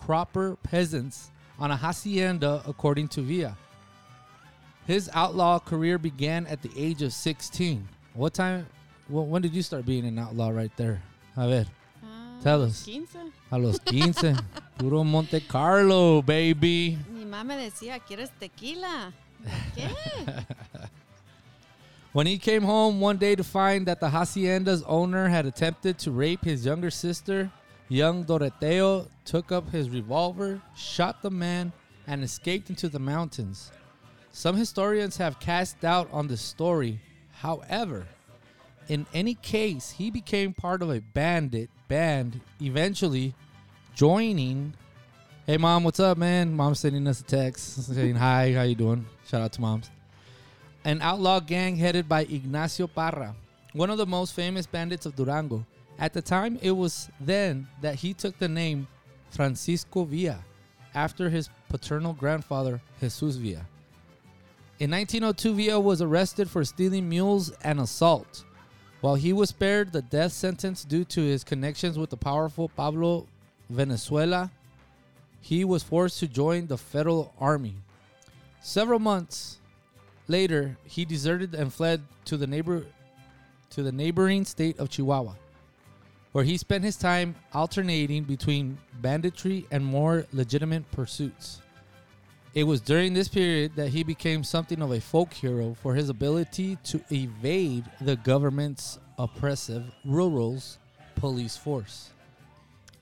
sharecropper 0.00 0.56
peasants 0.62 1.30
on 1.58 1.70
a 1.70 1.76
hacienda, 1.76 2.62
according 2.66 3.08
to 3.08 3.22
Villa. 3.22 3.56
His 4.86 5.10
outlaw 5.14 5.58
career 5.58 5.98
began 5.98 6.46
at 6.46 6.62
the 6.62 6.70
age 6.76 7.02
of 7.02 7.12
16. 7.12 7.86
What 8.14 8.34
time? 8.34 8.66
wh- 9.08 9.28
when 9.28 9.42
did 9.42 9.54
you 9.54 9.62
start 9.62 9.86
being 9.86 10.04
an 10.06 10.18
outlaw 10.18 10.48
right 10.50 10.72
there? 10.76 11.02
A 11.36 11.46
ver, 11.48 11.66
Ah, 12.02 12.40
Tell 12.42 12.62
us. 12.64 12.84
15. 12.84 13.32
a 13.52 13.58
los 13.58 13.78
15. 13.80 14.38
Puro 14.78 15.04
Monte 15.04 15.40
Carlo, 15.40 16.22
baby. 16.22 16.98
Mi 17.12 17.24
mamá 17.24 17.56
decía, 17.56 18.00
¿quieres 18.00 18.30
tequila? 18.40 19.12
¿Qué? 19.76 19.88
When 22.12 22.26
he 22.26 22.38
came 22.38 22.62
home 22.64 23.00
one 23.00 23.18
day 23.18 23.36
to 23.36 23.44
find 23.44 23.86
that 23.86 24.00
the 24.00 24.08
hacienda's 24.10 24.82
owner 24.88 25.28
had 25.28 25.46
attempted 25.46 25.96
to 25.98 26.10
rape 26.10 26.44
his 26.44 26.64
younger 26.66 26.90
sister, 26.90 27.52
young 27.90 28.24
Doroteo 28.24 29.06
took 29.26 29.52
up 29.52 29.70
his 29.70 29.90
revolver, 29.90 30.62
shot 30.74 31.20
the 31.20 31.30
man, 31.30 31.72
and 32.06 32.24
escaped 32.24 32.70
into 32.70 32.88
the 32.88 32.98
mountains. 32.98 33.70
Some 34.32 34.56
historians 34.56 35.18
have 35.18 35.38
cast 35.40 35.78
doubt 35.80 36.08
on 36.10 36.28
this 36.28 36.40
story. 36.40 37.00
However, 37.32 38.06
in 38.88 39.06
any 39.12 39.34
case, 39.34 39.90
he 39.90 40.10
became 40.10 40.54
part 40.54 40.80
of 40.80 40.90
a 40.90 41.00
bandit 41.00 41.68
band, 41.88 42.40
eventually 42.62 43.34
joining. 43.94 44.72
Hey, 45.46 45.58
mom, 45.58 45.84
what's 45.84 46.00
up, 46.00 46.16
man? 46.16 46.54
Mom's 46.54 46.80
sending 46.80 47.06
us 47.06 47.20
a 47.20 47.24
text 47.24 47.82
saying 47.94 48.14
hi. 48.14 48.52
How 48.54 48.62
you 48.62 48.74
doing? 48.74 49.04
Shout 49.26 49.42
out 49.42 49.52
to 49.52 49.60
moms 49.60 49.90
an 50.84 51.00
outlaw 51.02 51.40
gang 51.40 51.76
headed 51.76 52.08
by 52.08 52.22
Ignacio 52.22 52.86
Parra, 52.86 53.34
one 53.72 53.90
of 53.90 53.98
the 53.98 54.06
most 54.06 54.34
famous 54.34 54.66
bandits 54.66 55.06
of 55.06 55.14
Durango. 55.14 55.66
At 56.00 56.12
the 56.14 56.22
time, 56.22 56.58
it 56.62 56.72
was 56.72 57.10
then 57.20 57.68
that 57.82 57.96
he 57.96 58.14
took 58.14 58.38
the 58.38 58.48
name 58.48 58.88
Francisco 59.30 60.04
Villa 60.04 60.42
after 60.94 61.30
his 61.30 61.48
paternal 61.68 62.14
grandfather, 62.14 62.80
Jesus 63.00 63.36
Villa. 63.36 63.66
In 64.80 64.90
1902, 64.90 65.54
Villa 65.54 65.78
was 65.78 66.02
arrested 66.02 66.50
for 66.50 66.64
stealing 66.64 67.08
mules 67.08 67.52
and 67.62 67.78
assault. 67.78 68.44
While 69.02 69.14
he 69.14 69.32
was 69.32 69.50
spared 69.50 69.92
the 69.92 70.02
death 70.02 70.32
sentence 70.32 70.84
due 70.84 71.04
to 71.04 71.20
his 71.20 71.44
connections 71.44 71.98
with 71.98 72.10
the 72.10 72.16
powerful 72.16 72.70
Pablo 72.70 73.26
Valenzuela, 73.68 74.50
he 75.40 75.64
was 75.64 75.82
forced 75.82 76.18
to 76.20 76.26
join 76.26 76.66
the 76.66 76.78
federal 76.78 77.32
army. 77.38 77.76
Several 78.60 78.98
months 78.98 79.60
Later, 80.30 80.76
he 80.84 81.04
deserted 81.04 81.56
and 81.56 81.74
fled 81.74 82.02
to 82.26 82.36
the 82.36 82.46
neighbor 82.46 82.86
to 83.70 83.82
the 83.82 83.90
neighboring 83.90 84.44
state 84.44 84.78
of 84.78 84.88
Chihuahua, 84.88 85.34
where 86.32 86.44
he 86.44 86.56
spent 86.56 86.84
his 86.84 86.96
time 86.96 87.34
alternating 87.52 88.24
between 88.24 88.78
banditry 89.00 89.66
and 89.70 89.84
more 89.84 90.26
legitimate 90.32 90.90
pursuits. 90.92 91.60
It 92.54 92.64
was 92.64 92.80
during 92.80 93.14
this 93.14 93.28
period 93.28 93.76
that 93.76 93.88
he 93.88 94.02
became 94.02 94.42
something 94.42 94.82
of 94.82 94.90
a 94.90 95.00
folk 95.00 95.32
hero 95.32 95.76
for 95.80 95.94
his 95.94 96.08
ability 96.08 96.78
to 96.84 97.00
evade 97.12 97.84
the 98.00 98.16
government's 98.16 98.98
oppressive 99.18 99.84
rural 100.04 100.60
police 101.14 101.56
force. 101.56 102.10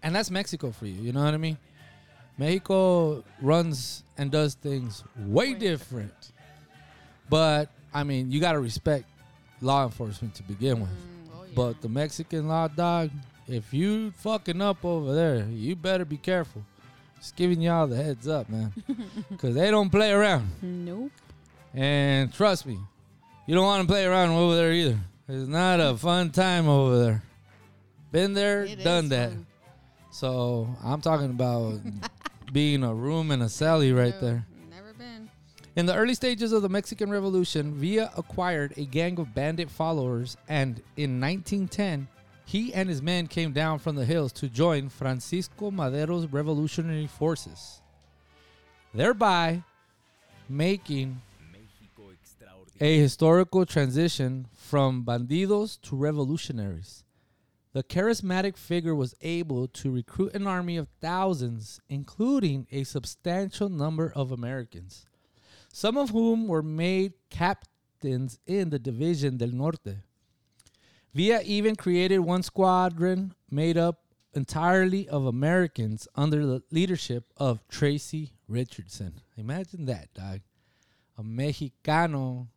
And 0.03 0.15
that's 0.15 0.31
Mexico 0.31 0.71
for 0.71 0.87
you, 0.87 1.01
you 1.01 1.13
know 1.13 1.25
what 1.25 1.35
I 1.35 1.39
mean? 1.39 1.59
Mexico 2.37 3.25
runs 3.41 4.05
and 4.17 4.31
does 4.31 4.55
things 4.55 5.03
way 5.17 5.55
different. 5.55 6.33
But 7.29 7.71
I 7.93 8.05
mean, 8.05 8.31
you 8.31 8.41
got 8.41 8.53
to 8.53 8.61
respect 8.61 9.07
law 9.61 9.85
enforcement 9.85 10.35
to 10.37 10.43
begin 10.43 10.81
with. 10.81 11.18
But 11.59 11.83
the 11.83 11.89
Mexican 11.89 12.47
law 12.47 12.69
dog, 12.69 13.11
if 13.49 13.75
you 13.75 14.13
fucking 14.13 14.63
up 14.63 14.85
over 14.85 15.13
there, 15.15 15.45
you 15.51 15.75
better 15.75 16.05
be 16.05 16.17
careful. 16.17 16.63
Just 17.17 17.35
giving 17.35 17.61
y'all 17.61 17.89
the 17.89 17.97
heads 17.97 18.29
up, 18.29 18.49
man, 18.49 18.73
because 19.31 19.57
they 19.57 19.71
don't 19.73 19.91
play 19.91 20.13
around. 20.13 20.49
Nope. 20.63 21.11
And 21.75 22.33
trust 22.33 22.65
me, 22.65 22.79
you 23.47 23.55
don't 23.57 23.65
want 23.65 23.83
to 23.83 23.93
play 23.93 24.05
around 24.05 24.31
over 24.31 24.55
there 24.55 24.73
either. 24.73 24.99
It's 25.29 25.49
not 25.49 25.81
a 25.81 25.97
fun 25.97 26.31
time 26.31 26.69
over 26.69 26.99
there. 27.05 27.23
Been 28.13 28.35
there, 28.35 28.63
It 28.65 28.85
done 28.85 29.09
that. 29.09 29.31
fun. 29.31 29.47
So 30.13 30.69
I'm 30.83 31.01
talking 31.01 31.31
about 31.31 31.81
being 32.53 32.85
a 32.85 32.95
room 32.95 33.31
and 33.33 33.43
a 33.43 33.47
celly 33.47 33.95
right 33.97 34.15
there. 34.21 34.47
In 35.77 35.87
the 35.87 35.95
early 35.95 36.15
stages 36.15 36.53
of 36.53 36.63
the 36.63 36.69
Mexican 36.69 37.11
Revolution, 37.11 37.75
Villa 37.75 38.11
acquired 38.17 38.73
a 38.77 38.85
gang 38.85 39.19
of 39.21 39.35
bandit 39.35 39.71
followers, 39.71 40.37
and 40.49 40.83
in 40.97 41.21
1910, 41.21 42.09
he 42.45 42.73
and 42.73 42.89
his 42.89 43.03
men 43.03 43.27
came 43.27 43.53
down 43.53 43.79
from 43.79 43.95
the 43.95 44.05
hills 44.05 44.33
to 44.33 44.49
join 44.49 44.89
Francisco 44.89 45.71
Madero's 45.71 46.27
revolutionary 46.27 47.07
forces, 47.07 47.83
thereby 48.95 49.63
making 50.49 51.21
a 52.81 52.99
historical 52.99 53.67
transition 53.67 54.47
from 54.53 55.05
bandidos 55.05 55.81
to 55.83 55.97
revolutionaries. 55.97 57.05
The 57.75 57.83
charismatic 57.83 58.57
figure 58.57 58.95
was 58.95 59.15
able 59.21 59.69
to 59.69 59.91
recruit 59.91 60.35
an 60.35 60.47
army 60.47 60.77
of 60.77 60.89
thousands, 61.01 61.81
including 61.89 62.67
a 62.73 62.85
substantial 62.85 63.69
number 63.69 64.11
of 64.17 64.33
Americans 64.33 65.07
some 65.79 65.97
of 65.97 66.11
whom 66.11 66.49
were 66.49 66.61
made 66.61 67.13
captains 67.31 68.41
in 68.49 68.69
the 68.69 68.81
Division 68.81 69.37
del 69.37 69.53
Norte. 69.53 69.99
Villa 71.15 71.41
even 71.45 71.77
created 71.77 72.19
one 72.19 72.43
squadron 72.43 73.33
made 73.49 73.79
up 73.79 74.01
entirely 74.35 75.09
of 75.09 75.25
Americans 75.25 76.09
under 76.17 76.45
the 76.45 76.61
leadership 76.73 77.33
of 77.37 77.63
Tracy 77.69 78.33
Richardson. 78.49 79.21
Imagine 79.37 79.85
that, 79.85 80.13
dog. 80.15 80.41
A 81.17 81.23
Mexicano 81.23 82.49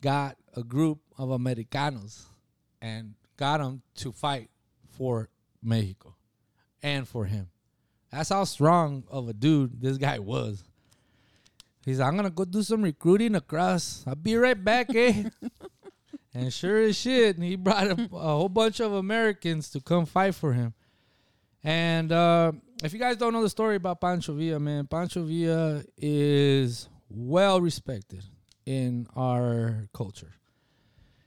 got 0.00 0.36
a 0.56 0.64
group 0.64 0.98
of 1.16 1.30
Americanos 1.30 2.26
and 2.82 3.14
got 3.36 3.58
them 3.58 3.80
to 3.94 4.10
fight 4.10 4.50
for 4.88 5.28
Mexico 5.62 6.16
and 6.82 7.06
for 7.06 7.26
him. 7.26 7.48
That's 8.10 8.30
how 8.30 8.42
strong 8.42 9.04
of 9.08 9.28
a 9.28 9.32
dude 9.32 9.80
this 9.80 9.98
guy 9.98 10.18
was. 10.18 10.64
He's 11.84 11.98
like, 11.98 12.08
I'm 12.08 12.16
gonna 12.16 12.30
go 12.30 12.44
do 12.44 12.62
some 12.62 12.82
recruiting 12.82 13.34
across. 13.34 14.04
I'll 14.06 14.14
be 14.14 14.36
right 14.36 14.62
back, 14.62 14.94
eh? 14.94 15.24
and 16.34 16.52
sure 16.52 16.82
as 16.82 16.96
shit, 16.96 17.38
he 17.38 17.56
brought 17.56 17.86
a, 17.86 18.08
a 18.12 18.18
whole 18.18 18.48
bunch 18.48 18.80
of 18.80 18.92
Americans 18.92 19.70
to 19.70 19.80
come 19.80 20.06
fight 20.06 20.34
for 20.34 20.52
him. 20.52 20.74
And 21.62 22.10
uh, 22.12 22.52
if 22.82 22.92
you 22.92 22.98
guys 22.98 23.16
don't 23.16 23.32
know 23.32 23.42
the 23.42 23.50
story 23.50 23.76
about 23.76 24.00
Pancho 24.00 24.34
Villa, 24.34 24.58
man, 24.58 24.86
Pancho 24.86 25.22
Villa 25.22 25.82
is 25.96 26.88
well 27.08 27.60
respected 27.60 28.24
in 28.66 29.06
our 29.16 29.88
culture. 29.92 30.34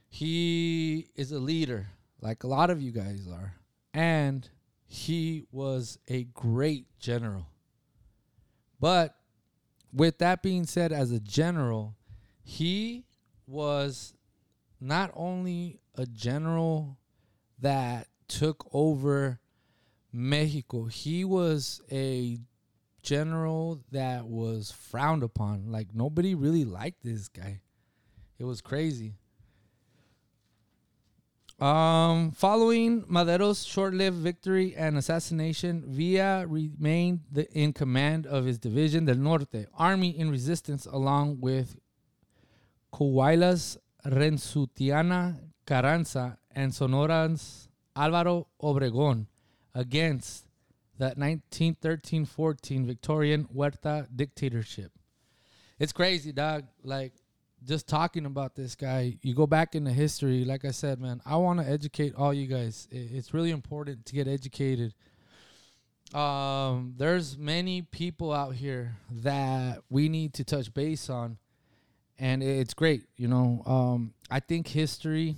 He 0.08 1.08
is 1.16 1.32
a 1.32 1.38
leader, 1.38 1.88
like 2.20 2.44
a 2.44 2.46
lot 2.46 2.70
of 2.70 2.80
you 2.80 2.92
guys 2.92 3.26
are, 3.28 3.54
and 3.92 4.48
he 4.86 5.44
was 5.50 5.98
a 6.08 6.24
great 6.24 6.86
general. 6.98 7.46
But 8.78 9.16
with 9.94 10.18
that 10.18 10.42
being 10.42 10.66
said, 10.66 10.92
as 10.92 11.12
a 11.12 11.20
general, 11.20 11.94
he 12.42 13.04
was 13.46 14.14
not 14.80 15.10
only 15.14 15.78
a 15.94 16.06
general 16.06 16.98
that 17.60 18.08
took 18.28 18.68
over 18.72 19.38
Mexico, 20.12 20.84
he 20.84 21.24
was 21.24 21.80
a 21.90 22.38
general 23.02 23.80
that 23.92 24.26
was 24.26 24.72
frowned 24.72 25.22
upon. 25.22 25.70
Like 25.70 25.94
nobody 25.94 26.34
really 26.34 26.64
liked 26.64 27.02
this 27.04 27.28
guy. 27.28 27.60
It 28.38 28.44
was 28.44 28.60
crazy. 28.60 29.14
Um, 31.64 32.32
following 32.32 33.06
Madero's 33.08 33.64
short-lived 33.64 34.18
victory 34.18 34.74
and 34.76 34.98
assassination, 34.98 35.82
Villa 35.86 36.46
remained 36.46 37.20
the, 37.32 37.50
in 37.58 37.72
command 37.72 38.26
of 38.26 38.44
his 38.44 38.58
division 38.58 39.06
del 39.06 39.16
Norte, 39.16 39.64
army 39.72 40.10
in 40.10 40.30
resistance, 40.30 40.84
along 40.84 41.40
with 41.40 41.80
Coahuila's 42.92 43.78
Venustiano 44.04 45.38
Carranza 45.64 46.36
and 46.54 46.70
Sonora's 46.70 47.70
Álvaro 47.96 48.44
Obregón 48.62 49.24
against 49.74 50.44
the 50.98 51.14
1913-14 51.16 52.84
Victoriano 52.84 53.44
Huerta 53.44 54.06
dictatorship. 54.14 54.92
It's 55.78 55.94
crazy, 55.94 56.30
dog. 56.30 56.66
Like 56.82 57.14
just 57.64 57.88
talking 57.88 58.26
about 58.26 58.54
this 58.54 58.74
guy, 58.74 59.16
you 59.22 59.34
go 59.34 59.46
back 59.46 59.74
into 59.74 59.90
history. 59.90 60.44
Like 60.44 60.64
I 60.64 60.70
said, 60.70 61.00
man, 61.00 61.20
I 61.24 61.36
want 61.36 61.60
to 61.60 61.68
educate 61.68 62.14
all 62.14 62.32
you 62.32 62.46
guys. 62.46 62.88
It's 62.90 63.32
really 63.32 63.50
important 63.50 64.06
to 64.06 64.14
get 64.14 64.28
educated. 64.28 64.94
Um, 66.12 66.94
there's 66.96 67.36
many 67.36 67.82
people 67.82 68.32
out 68.32 68.54
here 68.54 68.96
that 69.10 69.82
we 69.90 70.08
need 70.08 70.34
to 70.34 70.44
touch 70.44 70.72
base 70.72 71.10
on, 71.10 71.38
and 72.18 72.42
it's 72.42 72.74
great. 72.74 73.04
You 73.16 73.28
know, 73.28 73.62
um, 73.66 74.14
I 74.30 74.40
think 74.40 74.68
history 74.68 75.36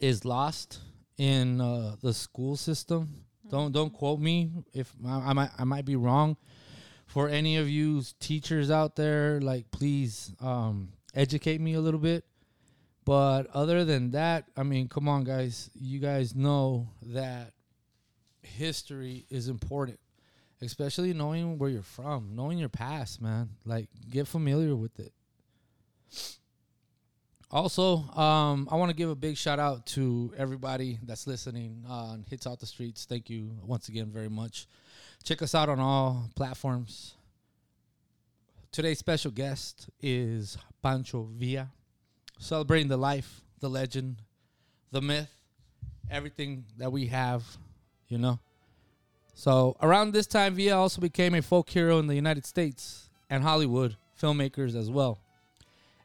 is 0.00 0.24
lost 0.24 0.80
in 1.16 1.60
uh, 1.60 1.96
the 2.02 2.12
school 2.12 2.56
system. 2.56 3.24
Don't 3.50 3.72
don't 3.72 3.90
quote 3.90 4.20
me 4.20 4.50
if 4.72 4.92
I, 5.06 5.30
I 5.30 5.32
might 5.32 5.50
I 5.58 5.64
might 5.64 5.84
be 5.84 5.96
wrong. 5.96 6.36
For 7.06 7.28
any 7.28 7.58
of 7.58 7.68
you 7.68 8.02
teachers 8.18 8.70
out 8.70 8.96
there, 8.96 9.40
like 9.40 9.70
please 9.70 10.32
um, 10.40 10.88
educate 11.14 11.60
me 11.60 11.74
a 11.74 11.80
little 11.80 12.00
bit. 12.00 12.24
But 13.04 13.48
other 13.52 13.84
than 13.84 14.12
that, 14.12 14.46
I 14.56 14.62
mean, 14.62 14.88
come 14.88 15.08
on, 15.08 15.24
guys. 15.24 15.70
You 15.74 15.98
guys 15.98 16.34
know 16.34 16.88
that 17.02 17.52
history 18.42 19.26
is 19.28 19.48
important, 19.48 20.00
especially 20.62 21.12
knowing 21.12 21.58
where 21.58 21.70
you're 21.70 21.82
from, 21.82 22.30
knowing 22.34 22.58
your 22.58 22.70
past, 22.70 23.20
man. 23.20 23.50
Like, 23.64 23.88
get 24.10 24.26
familiar 24.26 24.74
with 24.74 24.98
it. 24.98 25.12
Also, 27.50 27.98
um, 28.18 28.68
I 28.70 28.76
want 28.76 28.90
to 28.90 28.96
give 28.96 29.10
a 29.10 29.14
big 29.14 29.36
shout 29.36 29.58
out 29.60 29.86
to 29.86 30.32
everybody 30.36 30.98
that's 31.02 31.26
listening 31.26 31.84
on 31.88 32.24
Hits 32.28 32.46
Out 32.46 32.58
the 32.58 32.66
Streets. 32.66 33.04
Thank 33.04 33.30
you 33.30 33.50
once 33.62 33.88
again 33.88 34.10
very 34.10 34.30
much. 34.30 34.66
Check 35.22 35.40
us 35.40 35.54
out 35.54 35.68
on 35.68 35.78
all 35.78 36.30
platforms. 36.34 37.14
Today's 38.74 38.98
special 38.98 39.30
guest 39.30 39.88
is 40.02 40.58
Pancho 40.82 41.28
Villa, 41.38 41.70
celebrating 42.40 42.88
the 42.88 42.96
life, 42.96 43.42
the 43.60 43.70
legend, 43.70 44.16
the 44.90 45.00
myth, 45.00 45.30
everything 46.10 46.64
that 46.78 46.90
we 46.90 47.06
have, 47.06 47.44
you 48.08 48.18
know. 48.18 48.40
So 49.32 49.76
around 49.80 50.12
this 50.12 50.26
time, 50.26 50.56
Villa 50.56 50.76
also 50.76 51.00
became 51.00 51.36
a 51.36 51.40
folk 51.40 51.70
hero 51.70 52.00
in 52.00 52.08
the 52.08 52.16
United 52.16 52.44
States 52.46 53.08
and 53.30 53.44
Hollywood, 53.44 53.94
filmmakers 54.20 54.74
as 54.74 54.90
well. 54.90 55.20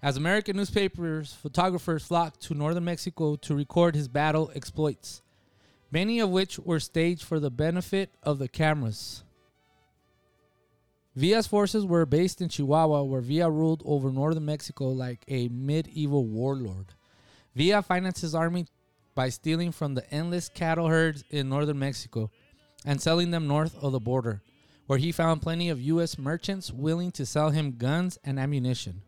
As 0.03 0.15
American 0.15 0.55
newspapers, 0.55 1.34
photographers 1.34 2.05
flocked 2.05 2.39
to 2.41 2.53
northern 2.53 2.86
Mexico 2.86 3.36
to 3.38 3.55
record 3.55 3.95
his 3.95 4.08
battle 4.08 4.51
exploits, 4.53 5.23
many 5.89 6.19
of 6.19 6.29
which 6.29 6.60
were 6.60 6.79
staged 6.79 7.23
for 7.23 7.39
the 7.39 7.49
benefit 7.49 8.12
of 8.21 8.38
the 8.38 8.47
cameras. 8.47 9.23
Villa's 11.19 11.47
forces 11.47 11.86
were 11.86 12.05
based 12.05 12.39
in 12.39 12.47
Chihuahua, 12.47 13.03
where 13.03 13.19
Villa 13.19 13.51
ruled 13.51 13.84
over 13.84 14.10
northern 14.10 14.45
Mexico 14.45 14.88
like 14.88 15.25
a 15.27 15.49
medieval 15.49 16.25
warlord. 16.25 16.93
Villa 17.53 17.82
financed 17.82 18.21
his 18.21 18.34
army 18.34 18.67
by 19.15 19.27
stealing 19.27 19.73
from 19.73 19.95
the 19.95 20.13
endless 20.13 20.47
cattle 20.47 20.88
herds 20.88 21.25
in 21.29 21.49
northern 21.49 21.77
Mexico 21.77 22.32
and 22.86 23.01
selling 23.01 23.32
them 23.32 23.47
north 23.47 23.75
of 23.84 23.91
the 23.91 23.99
border, 23.99 24.41
where 24.88 24.97
he 24.97 25.12
found 25.12 25.41
plenty 25.41 25.67
of 25.67 25.82
U.S. 25.82 26.17
merchants 26.17 26.71
willing 26.71 27.12
to 27.12 27.25
sell 27.25 27.49
him 27.49 27.75
guns 27.77 28.17
and 28.23 28.39
ammunition. 28.39 29.01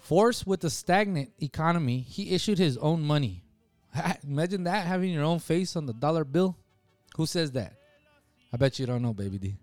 Forced 0.00 0.48
with 0.48 0.64
a 0.64 0.70
stagnant 0.70 1.30
economy, 1.40 2.00
he 2.00 2.34
issued 2.34 2.58
his 2.58 2.76
own 2.78 3.02
money. 3.02 3.44
Imagine 4.26 4.64
that 4.64 4.84
having 4.84 5.12
your 5.12 5.22
own 5.22 5.38
face 5.38 5.76
on 5.76 5.86
the 5.86 5.94
dollar 5.94 6.24
bill. 6.24 6.56
Who 7.16 7.24
says 7.24 7.52
that? 7.52 7.74
I 8.52 8.56
bet 8.56 8.80
you 8.80 8.86
don't 8.86 9.02
know, 9.02 9.14
baby 9.14 9.38
D. 9.38 9.58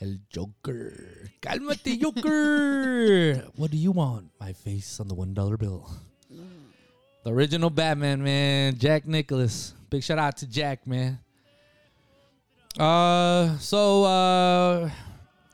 El 0.00 0.16
Joker. 0.30 1.30
Cálmate, 1.42 2.00
Joker. 2.00 3.44
what 3.56 3.70
do 3.70 3.76
you 3.76 3.92
want? 3.92 4.30
My 4.40 4.52
face 4.52 4.98
on 4.98 5.08
the 5.08 5.14
one 5.14 5.34
dollar 5.34 5.56
bill. 5.56 5.90
The 7.22 7.30
original 7.30 7.68
Batman, 7.68 8.22
man. 8.22 8.78
Jack 8.78 9.06
Nicholas. 9.06 9.74
Big 9.90 10.02
shout 10.02 10.18
out 10.18 10.38
to 10.38 10.46
Jack, 10.46 10.86
man. 10.86 11.18
Uh, 12.78 13.58
so 13.58 14.04
uh, 14.04 14.90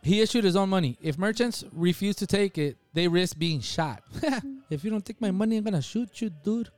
he 0.02 0.20
issued 0.20 0.44
his 0.44 0.54
own 0.54 0.68
money. 0.68 0.96
If 1.02 1.18
merchants 1.18 1.64
refuse 1.72 2.14
to 2.16 2.26
take 2.26 2.56
it, 2.56 2.76
they 2.92 3.08
risk 3.08 3.36
being 3.36 3.60
shot. 3.60 4.02
if 4.70 4.84
you 4.84 4.90
don't 4.90 5.04
take 5.04 5.20
my 5.20 5.32
money, 5.32 5.56
I'm 5.56 5.64
gonna 5.64 5.82
shoot 5.82 6.20
you, 6.20 6.30
dude. 6.30 6.70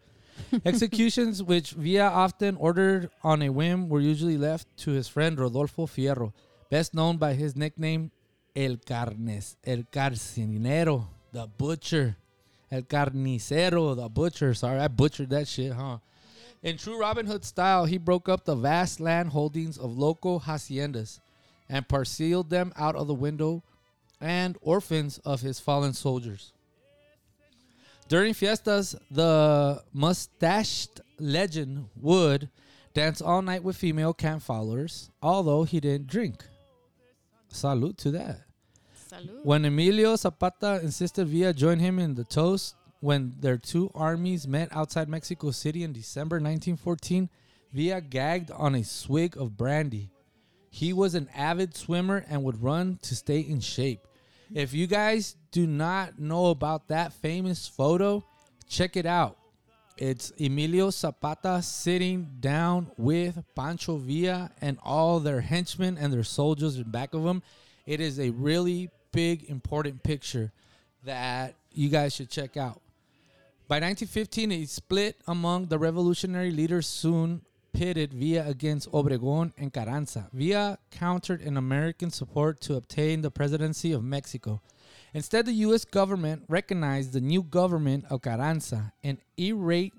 Executions, 0.64 1.42
which 1.52 1.72
Villa 1.72 2.08
often 2.08 2.56
ordered 2.56 3.10
on 3.22 3.42
a 3.42 3.50
whim, 3.50 3.90
were 3.90 4.00
usually 4.00 4.38
left 4.38 4.74
to 4.78 4.92
his 4.92 5.06
friend 5.06 5.38
Rodolfo 5.38 5.86
Fierro, 5.86 6.32
best 6.70 6.94
known 6.94 7.16
by 7.16 7.34
his 7.34 7.56
nickname 7.56 8.10
El 8.54 8.76
Carnes, 8.76 9.56
El 9.64 9.84
Carcinero, 9.92 11.06
the 11.32 11.46
butcher. 11.46 12.16
El 12.70 12.82
Carnicero, 12.82 13.96
the 13.96 14.08
butcher. 14.08 14.52
Sorry, 14.54 14.78
I 14.78 14.88
butchered 14.88 15.30
that 15.30 15.48
shit, 15.48 15.72
huh? 15.72 15.98
In 16.62 16.76
true 16.76 16.98
Robin 16.98 17.24
Hood 17.26 17.44
style, 17.44 17.84
he 17.84 17.98
broke 17.98 18.28
up 18.28 18.44
the 18.44 18.56
vast 18.56 19.00
land 19.00 19.30
holdings 19.30 19.78
of 19.78 19.96
local 19.96 20.40
haciendas 20.40 21.20
and 21.68 21.86
parceled 21.86 22.50
them 22.50 22.72
out 22.76 22.96
of 22.96 23.06
the 23.06 23.14
window 23.14 23.62
and 24.20 24.56
orphans 24.60 25.18
of 25.18 25.40
his 25.40 25.60
fallen 25.60 25.92
soldiers. 25.92 26.52
During 28.08 28.34
fiestas, 28.34 28.96
the 29.10 29.82
mustached 29.92 31.00
legend 31.20 31.88
would 32.00 32.48
dance 32.94 33.20
all 33.20 33.42
night 33.42 33.62
with 33.62 33.76
female 33.76 34.14
camp 34.14 34.42
followers, 34.42 35.10
although 35.22 35.62
he 35.62 35.78
didn't 35.78 36.08
drink. 36.08 36.44
Salute 37.48 37.98
to 37.98 38.10
that. 38.12 38.40
Salud. 39.10 39.44
When 39.44 39.64
Emilio 39.64 40.16
Zapata 40.16 40.80
insisted 40.82 41.28
Villa 41.28 41.52
join 41.52 41.78
him 41.78 41.98
in 41.98 42.14
the 42.14 42.24
toast 42.24 42.74
when 43.00 43.34
their 43.40 43.56
two 43.56 43.90
armies 43.94 44.46
met 44.46 44.68
outside 44.72 45.08
Mexico 45.08 45.50
City 45.50 45.82
in 45.82 45.92
December 45.92 46.36
1914, 46.36 47.28
Villa 47.72 48.00
gagged 48.00 48.50
on 48.50 48.74
a 48.74 48.84
swig 48.84 49.36
of 49.36 49.56
brandy. 49.56 50.10
He 50.70 50.92
was 50.92 51.14
an 51.14 51.28
avid 51.34 51.74
swimmer 51.74 52.24
and 52.28 52.44
would 52.44 52.62
run 52.62 52.98
to 53.02 53.16
stay 53.16 53.40
in 53.40 53.60
shape. 53.60 54.06
If 54.54 54.74
you 54.74 54.86
guys 54.86 55.36
do 55.50 55.66
not 55.66 56.18
know 56.18 56.46
about 56.46 56.88
that 56.88 57.12
famous 57.12 57.66
photo, 57.66 58.24
check 58.68 58.96
it 58.96 59.06
out. 59.06 59.37
It's 59.98 60.30
Emilio 60.38 60.90
Zapata 60.90 61.60
sitting 61.60 62.36
down 62.38 62.92
with 62.96 63.42
Pancho 63.56 63.96
Villa 63.96 64.48
and 64.60 64.78
all 64.84 65.18
their 65.18 65.40
henchmen 65.40 65.98
and 65.98 66.12
their 66.12 66.22
soldiers 66.22 66.76
in 66.76 66.88
back 66.88 67.14
of 67.14 67.24
him. 67.24 67.42
It 67.84 68.00
is 68.00 68.20
a 68.20 68.30
really 68.30 68.90
big, 69.10 69.50
important 69.50 70.04
picture 70.04 70.52
that 71.02 71.56
you 71.72 71.88
guys 71.88 72.14
should 72.14 72.30
check 72.30 72.56
out. 72.56 72.80
By 73.66 73.80
1915, 73.80 74.52
a 74.52 74.64
split 74.66 75.16
among 75.26 75.66
the 75.66 75.80
revolutionary 75.80 76.52
leaders 76.52 76.86
soon 76.86 77.42
pitted 77.72 78.14
Villa 78.14 78.46
against 78.46 78.92
Obregón 78.92 79.52
and 79.58 79.72
Carranza. 79.72 80.28
Villa 80.32 80.78
countered 80.92 81.42
in 81.42 81.56
American 81.56 82.10
support 82.10 82.60
to 82.60 82.76
obtain 82.76 83.22
the 83.22 83.32
presidency 83.32 83.90
of 83.90 84.04
Mexico. 84.04 84.60
Instead, 85.14 85.46
the 85.46 85.52
U.S. 85.52 85.84
government 85.84 86.44
recognized 86.48 87.12
the 87.12 87.20
new 87.20 87.42
government 87.42 88.04
of 88.10 88.22
Carranza, 88.22 88.92
an 89.02 89.18
irate 89.38 89.94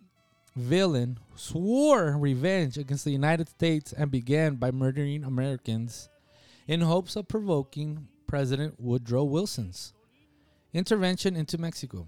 villain, 0.55 1.19
swore 1.35 2.17
revenge 2.17 2.77
against 2.77 3.05
the 3.05 3.11
United 3.11 3.49
States 3.49 3.93
and 3.93 4.11
began 4.11 4.55
by 4.55 4.71
murdering 4.71 5.23
Americans 5.23 6.09
in 6.67 6.81
hopes 6.81 7.15
of 7.15 7.27
provoking 7.27 8.07
President 8.27 8.75
Woodrow 8.79 9.23
Wilson's 9.23 9.93
intervention 10.73 11.35
into 11.35 11.57
Mexico. 11.57 12.07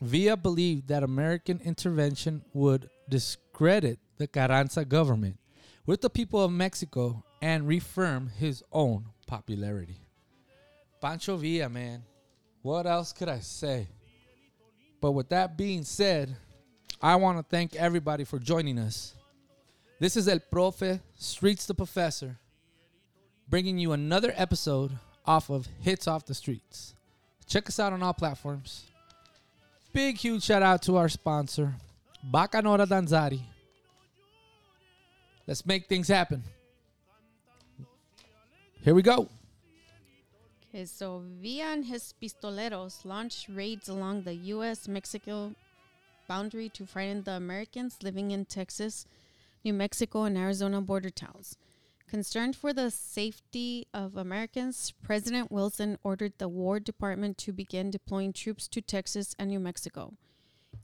Villa 0.00 0.36
believed 0.36 0.88
that 0.88 1.02
American 1.02 1.60
intervention 1.64 2.42
would 2.54 2.88
discredit 3.08 3.98
the 4.16 4.26
Carranza 4.26 4.84
government 4.84 5.38
with 5.86 6.00
the 6.00 6.10
people 6.10 6.42
of 6.42 6.50
Mexico 6.50 7.22
and 7.42 7.68
reaffirm 7.68 8.28
his 8.28 8.64
own 8.72 9.06
popularity. 9.26 10.00
Pancho 11.00 11.36
Villa, 11.36 11.68
man. 11.68 12.02
What 12.62 12.86
else 12.86 13.12
could 13.12 13.28
I 13.28 13.40
say? 13.40 13.88
But 15.00 15.12
with 15.12 15.30
that 15.30 15.56
being 15.56 15.82
said, 15.82 16.36
I 17.00 17.16
want 17.16 17.38
to 17.38 17.42
thank 17.42 17.74
everybody 17.74 18.24
for 18.24 18.38
joining 18.38 18.78
us. 18.78 19.14
This 19.98 20.16
is 20.16 20.28
El 20.28 20.40
Profe, 20.40 21.00
Streets 21.16 21.66
the 21.66 21.74
Professor, 21.74 22.36
bringing 23.48 23.78
you 23.78 23.92
another 23.92 24.32
episode 24.36 24.92
off 25.24 25.50
of 25.50 25.68
Hits 25.80 26.06
Off 26.06 26.26
the 26.26 26.34
Streets. 26.34 26.94
Check 27.46 27.68
us 27.68 27.80
out 27.80 27.92
on 27.92 28.02
all 28.02 28.12
platforms. 28.12 28.84
Big, 29.92 30.16
huge 30.18 30.44
shout 30.44 30.62
out 30.62 30.82
to 30.82 30.96
our 30.96 31.08
sponsor, 31.08 31.74
Bacanora 32.30 32.86
Danzari. 32.86 33.40
Let's 35.46 35.64
make 35.66 35.86
things 35.86 36.08
happen. 36.08 36.44
Here 38.82 38.94
we 38.94 39.02
go. 39.02 39.28
Okay, 40.72 40.84
so 40.84 41.24
Villa 41.42 41.72
and 41.72 41.84
his 41.86 42.14
pistoleros 42.22 43.04
launched 43.04 43.48
raids 43.48 43.88
along 43.88 44.22
the 44.22 44.34
U.S. 44.54 44.86
Mexico 44.86 45.52
boundary 46.28 46.68
to 46.68 46.86
frighten 46.86 47.24
the 47.24 47.32
Americans 47.32 47.98
living 48.04 48.30
in 48.30 48.44
Texas, 48.44 49.04
New 49.64 49.72
Mexico, 49.72 50.22
and 50.22 50.38
Arizona 50.38 50.80
border 50.80 51.10
towns. 51.10 51.56
Concerned 52.06 52.54
for 52.54 52.72
the 52.72 52.88
safety 52.88 53.88
of 53.92 54.16
Americans, 54.16 54.92
President 55.02 55.50
Wilson 55.50 55.98
ordered 56.04 56.34
the 56.38 56.46
War 56.48 56.78
Department 56.78 57.36
to 57.38 57.52
begin 57.52 57.90
deploying 57.90 58.32
troops 58.32 58.68
to 58.68 58.80
Texas 58.80 59.34
and 59.40 59.50
New 59.50 59.58
Mexico. 59.58 60.14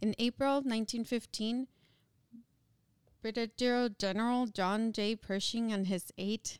In 0.00 0.16
April 0.18 0.54
1915, 0.54 1.68
Brigadier 3.22 3.88
General 3.88 4.48
John 4.48 4.90
J. 4.92 5.14
Pershing 5.14 5.70
and 5.72 5.86
his 5.86 6.12
8th 6.18 6.58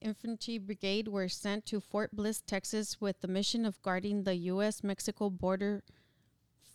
Infantry 0.00 0.58
Brigade 0.58 1.08
were 1.08 1.28
sent 1.28 1.66
to 1.66 1.80
Fort 1.80 2.14
Bliss, 2.14 2.40
Texas, 2.40 3.00
with 3.00 3.20
the 3.20 3.28
mission 3.28 3.64
of 3.64 3.80
guarding 3.82 4.24
the 4.24 4.34
U.S. 4.52 4.82
Mexico 4.82 5.30
border 5.30 5.82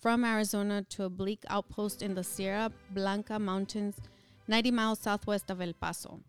from 0.01 0.25
Arizona 0.25 0.83
to 0.89 1.03
a 1.03 1.09
bleak 1.09 1.43
outpost 1.47 2.01
in 2.01 2.13
the 2.13 2.23
Sierra 2.23 2.71
Blanca 2.91 3.39
Mountains, 3.39 3.95
90 4.47 4.71
miles 4.71 4.99
southwest 4.99 5.49
of 5.49 5.61
El 5.61 5.73
Paso. 5.73 6.19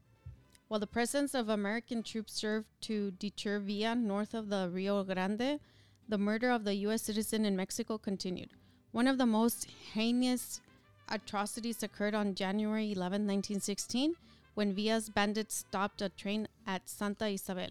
While 0.68 0.80
the 0.80 0.86
presence 0.86 1.34
of 1.34 1.48
American 1.48 2.02
troops 2.02 2.32
served 2.34 2.68
to 2.82 3.10
deter 3.12 3.58
Villa 3.58 3.94
north 3.94 4.34
of 4.34 4.48
the 4.48 4.70
Rio 4.72 5.02
Grande, 5.04 5.60
the 6.08 6.18
murder 6.18 6.50
of 6.50 6.64
the 6.64 6.74
U.S. 6.86 7.02
citizen 7.02 7.44
in 7.44 7.56
Mexico 7.56 7.98
continued. 7.98 8.50
One 8.92 9.08
of 9.08 9.18
the 9.18 9.26
most 9.26 9.66
heinous 9.92 10.60
atrocities 11.08 11.82
occurred 11.82 12.14
on 12.14 12.34
January 12.34 12.92
11, 12.92 13.26
1916, 13.26 14.14
when 14.54 14.74
Villa's 14.74 15.08
bandits 15.10 15.54
stopped 15.54 16.00
a 16.00 16.08
train 16.08 16.48
at 16.66 16.88
Santa 16.88 17.28
Isabel. 17.28 17.70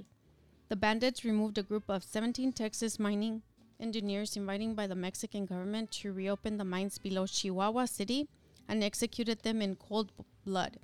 The 0.69 0.76
bandits 0.76 1.26
removed 1.26 1.58
a 1.58 1.63
group 1.63 1.89
of 1.89 2.04
17 2.04 2.52
Texas 2.54 3.00
mining 3.00 3.41
engineers 3.80 4.38
invited 4.38 4.76
by 4.76 4.88
the 4.88 4.96
Mexican 4.96 5.46
government 5.46 5.91
to 5.91 6.13
reopen 6.13 6.58
the 6.58 6.65
mines 6.65 6.98
below 6.98 7.28
Chihuahua 7.28 7.86
City 7.86 8.28
and 8.67 8.84
executed 8.84 9.39
them 9.39 9.62
in 9.62 9.76
cold 9.76 10.12
blood. 10.46 10.78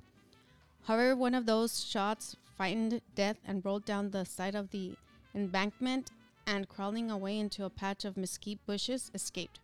However, 0.84 1.16
one 1.16 1.34
of 1.34 1.46
those 1.46 1.84
shots 1.84 2.36
frightened 2.56 3.00
death 3.14 3.38
and 3.46 3.64
rolled 3.64 3.84
down 3.84 4.10
the 4.10 4.24
side 4.24 4.54
of 4.54 4.70
the 4.70 4.94
embankment 5.34 6.10
and, 6.46 6.68
crawling 6.68 7.10
away 7.10 7.38
into 7.38 7.64
a 7.64 7.70
patch 7.70 8.04
of 8.04 8.16
mesquite 8.16 8.64
bushes, 8.66 9.10
escaped. 9.14 9.60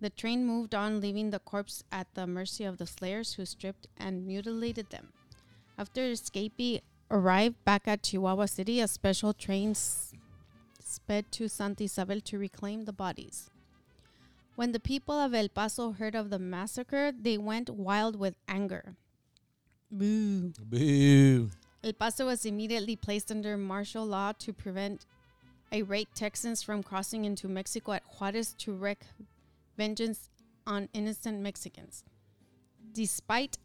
The 0.00 0.10
train 0.10 0.46
moved 0.46 0.74
on, 0.74 1.00
leaving 1.00 1.30
the 1.30 1.38
corpse 1.38 1.84
at 1.92 2.12
the 2.14 2.26
mercy 2.26 2.64
of 2.64 2.78
the 2.78 2.86
slayers 2.86 3.34
who 3.34 3.44
stripped 3.44 3.86
and 3.98 4.26
mutilated 4.26 4.90
them. 4.90 5.12
After 5.80 6.02
escapee 6.02 6.82
arrived 7.10 7.64
back 7.64 7.88
at 7.88 8.02
Chihuahua 8.02 8.44
City, 8.44 8.80
a 8.80 8.86
special 8.86 9.32
train 9.32 9.74
sped 9.74 11.32
to 11.32 11.48
Santa 11.48 11.84
Isabel 11.84 12.20
to 12.20 12.38
reclaim 12.38 12.84
the 12.84 12.92
bodies. 12.92 13.48
When 14.56 14.72
the 14.72 14.78
people 14.78 15.14
of 15.14 15.32
El 15.32 15.48
Paso 15.48 15.92
heard 15.92 16.14
of 16.14 16.28
the 16.28 16.38
massacre, 16.38 17.12
they 17.18 17.38
went 17.38 17.70
wild 17.70 18.16
with 18.16 18.34
anger. 18.46 18.96
Boo. 19.90 20.52
Boo. 20.60 21.48
El 21.82 21.94
Paso 21.94 22.26
was 22.26 22.44
immediately 22.44 22.94
placed 22.94 23.30
under 23.30 23.56
martial 23.56 24.04
law 24.04 24.32
to 24.32 24.52
prevent 24.52 25.06
irate 25.72 26.14
Texans 26.14 26.62
from 26.62 26.82
crossing 26.82 27.24
into 27.24 27.48
Mexico 27.48 27.92
at 27.92 28.02
Juarez 28.18 28.52
to 28.58 28.74
wreak 28.74 29.06
vengeance 29.78 30.28
on 30.66 30.90
innocent 30.92 31.40
Mexicans. 31.40 32.04
Despite 32.92 33.56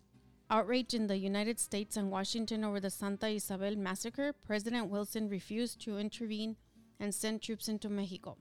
outrage 0.50 0.94
in 0.94 1.08
the 1.08 1.18
United 1.18 1.60
States 1.60 1.98
and 1.98 2.12
Washington 2.12 2.64
over 2.64 2.80
the 2.80 2.90
Santa 2.90 3.28
Isabel 3.28 3.76
massacre, 3.76 4.34
President 4.46 4.90
Wilson 4.90 5.30
refused 5.30 5.82
to 5.82 5.98
intervene 5.98 6.56
and 7.00 7.14
sent 7.14 7.42
troops 7.42 7.68
into 7.68 7.90
Mexico. 7.90 8.38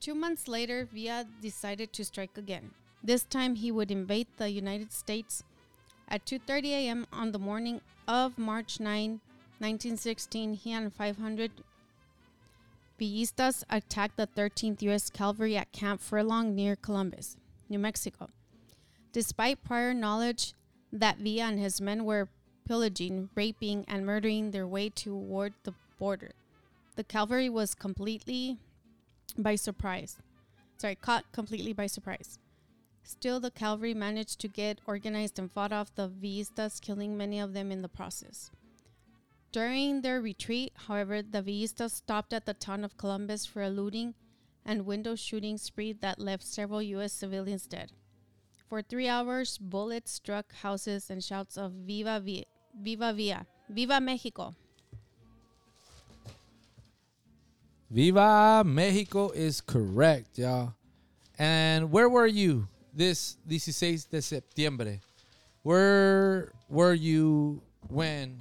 Two 0.00 0.14
months 0.14 0.48
later, 0.48 0.88
Villa 0.92 1.24
decided 1.40 1.92
to 1.92 2.04
strike 2.04 2.36
again. 2.36 2.70
This 3.02 3.24
time, 3.24 3.54
he 3.56 3.70
would 3.70 3.90
invade 3.90 4.28
the 4.36 4.50
United 4.50 4.92
States 4.92 5.42
at 6.08 6.24
2:30 6.26 6.70
a.m. 6.70 7.06
on 7.12 7.32
the 7.32 7.38
morning 7.38 7.80
of 8.06 8.38
March 8.38 8.80
9, 8.80 9.20
1916. 9.58 10.54
He 10.54 10.72
and 10.72 10.92
500 10.92 11.50
Villistas 12.98 13.64
attacked 13.68 14.16
the 14.16 14.26
13th 14.26 14.82
U.S. 14.82 15.10
Cavalry 15.10 15.56
at 15.56 15.72
Camp 15.72 16.00
Furlong 16.00 16.54
near 16.54 16.76
Columbus, 16.76 17.36
New 17.68 17.78
Mexico. 17.78 18.30
Despite 19.14 19.62
prior 19.62 19.94
knowledge 19.94 20.54
that 20.92 21.18
Villa 21.18 21.44
and 21.44 21.60
his 21.60 21.80
men 21.80 22.04
were 22.04 22.28
pillaging, 22.66 23.30
raping, 23.36 23.84
and 23.86 24.04
murdering 24.04 24.50
their 24.50 24.66
way 24.66 24.88
toward 24.90 25.54
the 25.62 25.72
border, 26.00 26.32
the 26.96 27.04
cavalry 27.04 27.48
was 27.48 27.76
completely 27.76 28.58
by 29.38 29.54
surprise. 29.54 30.18
Sorry, 30.78 30.96
caught 30.96 31.30
completely 31.30 31.72
by 31.72 31.86
surprise. 31.86 32.40
Still, 33.04 33.38
the 33.38 33.52
cavalry 33.52 33.94
managed 33.94 34.40
to 34.40 34.48
get 34.48 34.80
organized 34.84 35.38
and 35.38 35.48
fought 35.48 35.70
off 35.70 35.94
the 35.94 36.08
Villistas, 36.08 36.80
killing 36.80 37.16
many 37.16 37.38
of 37.38 37.52
them 37.52 37.70
in 37.70 37.82
the 37.82 37.88
process. 37.88 38.50
During 39.52 40.00
their 40.00 40.20
retreat, 40.20 40.72
however, 40.88 41.22
the 41.22 41.40
Villistas 41.40 41.92
stopped 41.92 42.32
at 42.32 42.46
the 42.46 42.54
town 42.54 42.82
of 42.82 42.96
Columbus 42.96 43.46
for 43.46 43.62
a 43.62 43.70
looting 43.70 44.14
and 44.66 44.86
window 44.86 45.14
shooting 45.14 45.56
spree 45.56 45.92
that 45.92 46.18
left 46.18 46.42
several 46.42 46.82
U.S. 46.82 47.12
civilians 47.12 47.68
dead. 47.68 47.92
For 48.68 48.82
three 48.82 49.08
hours, 49.08 49.58
bullets 49.58 50.10
struck 50.10 50.52
houses 50.54 51.10
and 51.10 51.22
shouts 51.22 51.56
of 51.56 51.72
Viva 51.72 52.20
Vi- 52.20 52.46
Viva 52.82 53.12
Villa, 53.12 53.46
Viva 53.68 54.00
Mexico. 54.00 54.54
Viva 57.90 58.64
Mexico 58.66 59.30
is 59.30 59.60
correct, 59.60 60.38
y'all. 60.38 60.74
And 61.38 61.92
where 61.92 62.08
were 62.08 62.26
you 62.26 62.66
this 62.92 63.36
16 63.48 64.06
de 64.10 64.22
septiembre? 64.22 64.98
Where 65.62 66.52
were 66.68 66.94
you 66.94 67.62
when 67.88 68.40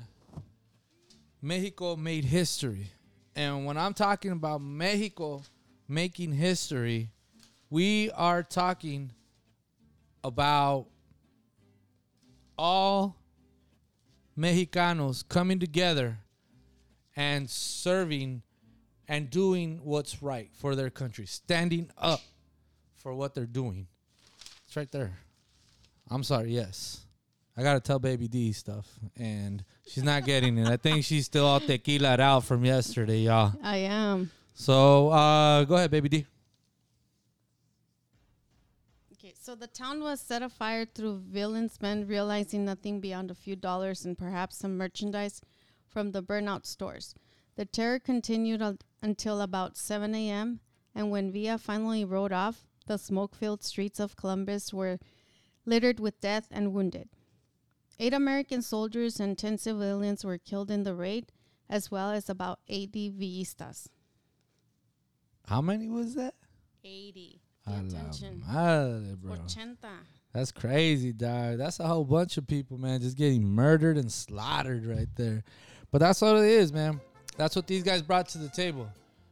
Mexico 1.41 1.95
made 1.95 2.25
history? 2.25 2.87
And 3.35 3.65
when 3.65 3.77
I'm 3.77 3.93
talking 3.93 4.31
about 4.31 4.61
Mexico 4.61 5.43
making 5.87 6.33
history, 6.33 7.09
we 7.69 8.09
are 8.11 8.43
talking 8.43 9.11
about 10.23 10.87
all 12.57 13.17
Mexicanos 14.37 15.27
coming 15.27 15.59
together 15.59 16.19
and 17.15 17.49
serving 17.49 18.41
and 19.07 19.29
doing 19.29 19.79
what's 19.83 20.23
right 20.23 20.49
for 20.53 20.75
their 20.75 20.89
country, 20.89 21.25
standing 21.25 21.91
up 21.97 22.21
for 22.95 23.13
what 23.13 23.33
they're 23.35 23.45
doing. 23.45 23.87
It's 24.65 24.75
right 24.75 24.91
there. 24.91 25.19
I'm 26.09 26.23
sorry, 26.23 26.51
yes. 26.53 27.01
I 27.55 27.61
gotta 27.61 27.79
tell 27.79 27.99
Baby 27.99 28.27
D 28.27 28.51
stuff, 28.51 28.87
and 29.15 29.63
she's 29.87 30.03
not 30.03 30.25
getting 30.25 30.57
it. 30.57 30.67
I 30.67 30.77
think 30.77 31.05
she's 31.05 31.25
still 31.25 31.45
all 31.45 31.59
tequila 31.59 32.17
out 32.19 32.45
from 32.45 32.65
yesterday, 32.65 33.19
y'all. 33.19 33.53
I 33.61 33.77
am. 33.77 34.31
So 34.55 35.09
uh, 35.09 35.63
go 35.65 35.75
ahead, 35.75 35.91
Baby 35.91 36.09
D. 36.09 36.25
Okay, 39.33 39.39
so 39.41 39.55
the 39.55 39.67
town 39.67 40.01
was 40.01 40.21
set 40.21 40.43
afire 40.43 40.85
through 40.85 41.23
villains 41.27 41.81
men 41.81 42.05
realizing 42.05 42.65
nothing 42.65 42.99
beyond 42.99 43.31
a 43.31 43.35
few 43.35 43.55
dollars 43.55 44.05
and 44.05 44.17
perhaps 44.17 44.57
some 44.57 44.77
merchandise 44.77 45.41
from 45.87 46.11
the 46.11 46.21
burnout 46.21 46.65
stores. 46.67 47.15
The 47.55 47.65
terror 47.65 47.99
continued 47.99 48.61
un- 48.61 48.79
until 49.01 49.41
about 49.41 49.75
7 49.77 50.13
a.m., 50.13 50.59
and 50.93 51.09
when 51.09 51.31
Villa 51.31 51.57
finally 51.57 52.05
rode 52.05 52.31
off, 52.31 52.67
the 52.85 52.97
smoke 52.97 53.35
filled 53.35 53.63
streets 53.63 53.99
of 53.99 54.15
Columbus 54.15 54.71
were 54.71 54.99
littered 55.65 55.99
with 55.99 56.21
death 56.21 56.47
and 56.51 56.73
wounded. 56.73 57.09
Eight 57.99 58.13
American 58.13 58.61
soldiers 58.61 59.19
and 59.19 59.37
10 59.37 59.57
civilians 59.57 60.23
were 60.23 60.37
killed 60.37 60.69
in 60.69 60.83
the 60.83 60.93
raid, 60.93 61.31
as 61.69 61.89
well 61.89 62.11
as 62.11 62.29
about 62.29 62.59
80 62.67 63.09
Villistas. 63.11 63.87
How 65.47 65.61
many 65.61 65.89
was 65.89 66.13
that? 66.15 66.35
80. 66.83 67.42
A 67.65 67.71
Pay 67.71 67.87
attention. 67.87 68.43
madre, 68.45 69.15
bro. 69.15 69.33
80. 69.33 69.77
That's 70.33 70.51
crazy, 70.51 71.13
dog. 71.13 71.57
That's 71.57 71.79
a 71.79 71.87
whole 71.87 72.03
bunch 72.03 72.37
of 72.37 72.47
people, 72.47 72.77
man, 72.77 73.01
just 73.01 73.17
getting 73.17 73.43
murdered 73.45 73.97
and 73.97 74.11
slaughtered 74.11 74.85
right 74.85 75.07
there. 75.15 75.43
But 75.91 75.99
that's 75.99 76.21
what 76.21 76.37
it 76.37 76.45
is, 76.45 76.73
man. 76.73 76.99
That's 77.37 77.55
what 77.55 77.67
these 77.67 77.83
guys 77.83 78.01
brought 78.01 78.27
to 78.29 78.39
the 78.39 78.49
table. 78.49 78.89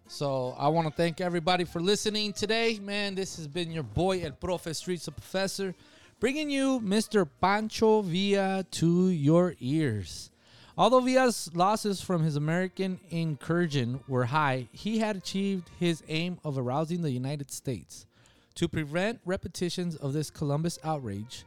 So 0.07 0.55
I 0.57 0.67
want 0.67 0.87
to 0.87 0.93
thank 0.93 1.21
everybody 1.21 1.63
for 1.63 1.79
listening 1.81 2.33
today, 2.33 2.79
man. 2.81 3.15
This 3.15 3.37
has 3.37 3.47
been 3.47 3.71
your 3.71 3.83
boy 3.83 4.21
El 4.23 4.31
Profe 4.31 4.75
Streets 4.75 5.07
of 5.07 5.15
Professor, 5.15 5.73
bringing 6.19 6.49
you 6.49 6.79
Mr. 6.81 7.27
Pancho 7.41 8.01
Villa 8.01 8.65
to 8.71 9.09
your 9.09 9.55
ears. 9.59 10.29
Although 10.77 10.99
Villa's 11.01 11.49
losses 11.53 12.01
from 12.01 12.23
his 12.23 12.35
American 12.35 12.99
incursion 13.09 14.01
were 14.07 14.25
high, 14.25 14.67
he 14.71 14.99
had 14.99 15.15
achieved 15.15 15.69
his 15.79 16.03
aim 16.07 16.39
of 16.43 16.57
arousing 16.57 17.01
the 17.01 17.11
United 17.11 17.51
States. 17.51 18.05
To 18.55 18.67
prevent 18.67 19.19
repetitions 19.25 19.95
of 19.95 20.13
this 20.13 20.29
Columbus 20.29 20.77
outrage, 20.83 21.45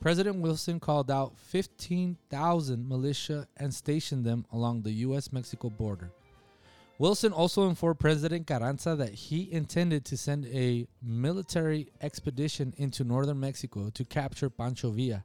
President 0.00 0.36
Wilson 0.36 0.80
called 0.80 1.10
out 1.10 1.38
15,000 1.38 2.88
militia 2.88 3.46
and 3.56 3.72
stationed 3.72 4.24
them 4.24 4.44
along 4.52 4.82
the 4.82 4.92
U.S. 5.06 5.32
Mexico 5.32 5.70
border. 5.70 6.10
Wilson 6.98 7.32
also 7.32 7.68
informed 7.68 7.98
President 7.98 8.46
Carranza 8.46 8.96
that 8.96 9.12
he 9.12 9.52
intended 9.52 10.04
to 10.04 10.16
send 10.16 10.46
a 10.46 10.86
military 11.02 11.88
expedition 12.00 12.72
into 12.76 13.04
northern 13.04 13.40
Mexico 13.40 13.90
to 13.90 14.04
capture 14.04 14.50
Pancho 14.50 14.90
Villa. 14.90 15.24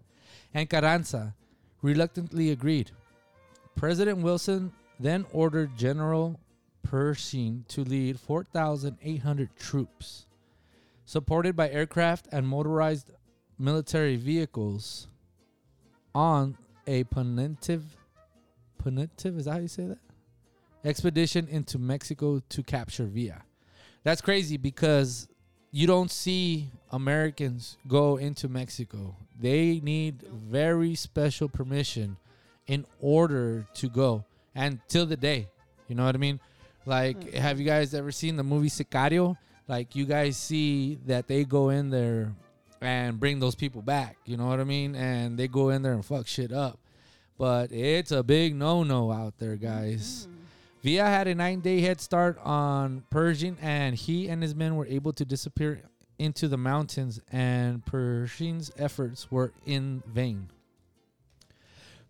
And 0.53 0.69
Carranza 0.69 1.35
reluctantly 1.81 2.51
agreed. 2.51 2.91
President 3.75 4.19
Wilson 4.19 4.71
then 4.99 5.25
ordered 5.31 5.77
General 5.77 6.39
Pershing 6.83 7.65
to 7.67 7.83
lead 7.83 8.19
4,800 8.19 9.49
troops, 9.57 10.25
supported 11.07 11.55
by 11.55 11.69
aircraft 11.69 12.27
and 12.33 12.45
motorized 12.45 13.11
military 13.57 14.17
vehicles, 14.17 15.07
on 16.13 16.57
a 16.85 17.03
punitive, 17.05 17.83
punitive 18.77 19.37
is 19.37 19.45
that 19.45 19.51
how 19.51 19.57
you 19.59 19.67
say 19.67 19.85
that? 19.85 19.99
Expedition 20.83 21.47
into 21.47 21.79
Mexico 21.79 22.41
to 22.49 22.61
capture 22.61 23.05
Villa. 23.05 23.41
That's 24.03 24.21
crazy 24.21 24.57
because 24.57 25.27
you 25.71 25.87
don't 25.87 26.11
see 26.11 26.69
Americans 26.91 27.77
go 27.87 28.17
into 28.17 28.49
Mexico. 28.49 29.15
They 29.39 29.79
need 29.81 30.23
very 30.23 30.95
special 30.95 31.47
permission 31.47 32.17
in 32.67 32.85
order 32.99 33.65
to 33.75 33.89
go. 33.89 34.25
And 34.55 34.79
till 34.87 35.05
the 35.05 35.17
day, 35.17 35.47
you 35.87 35.95
know 35.95 36.05
what 36.05 36.15
I 36.15 36.17
mean? 36.17 36.39
Like, 36.85 37.31
hmm. 37.31 37.37
have 37.37 37.59
you 37.59 37.65
guys 37.65 37.93
ever 37.93 38.11
seen 38.11 38.35
the 38.35 38.43
movie 38.43 38.69
Sicario? 38.69 39.37
Like, 39.67 39.95
you 39.95 40.05
guys 40.05 40.37
see 40.37 40.97
that 41.05 41.27
they 41.27 41.43
go 41.43 41.69
in 41.69 41.89
there 41.89 42.33
and 42.81 43.19
bring 43.19 43.39
those 43.39 43.55
people 43.55 43.81
back. 43.81 44.17
You 44.25 44.37
know 44.37 44.47
what 44.47 44.59
I 44.59 44.63
mean? 44.63 44.95
And 44.95 45.37
they 45.37 45.47
go 45.47 45.69
in 45.69 45.81
there 45.81 45.93
and 45.93 46.05
fuck 46.05 46.27
shit 46.27 46.51
up. 46.51 46.79
But 47.37 47.71
it's 47.71 48.11
a 48.11 48.23
big 48.23 48.55
no 48.55 48.83
no 48.83 49.11
out 49.11 49.37
there, 49.37 49.55
guys. 49.55 50.27
Mm-hmm. 50.27 50.37
Villa 50.83 51.05
had 51.05 51.27
a 51.27 51.35
nine 51.35 51.59
day 51.59 51.81
head 51.81 51.99
start 51.99 52.39
on 52.43 53.03
Pershing, 53.09 53.57
and 53.61 53.95
he 53.95 54.29
and 54.29 54.41
his 54.41 54.55
men 54.55 54.75
were 54.75 54.87
able 54.87 55.13
to 55.13 55.25
disappear 55.25 55.81
into 56.17 56.47
the 56.47 56.57
mountains, 56.57 57.19
and 57.31 57.85
Pershing's 57.85 58.71
efforts 58.77 59.29
were 59.31 59.51
in 59.65 60.01
vain. 60.07 60.49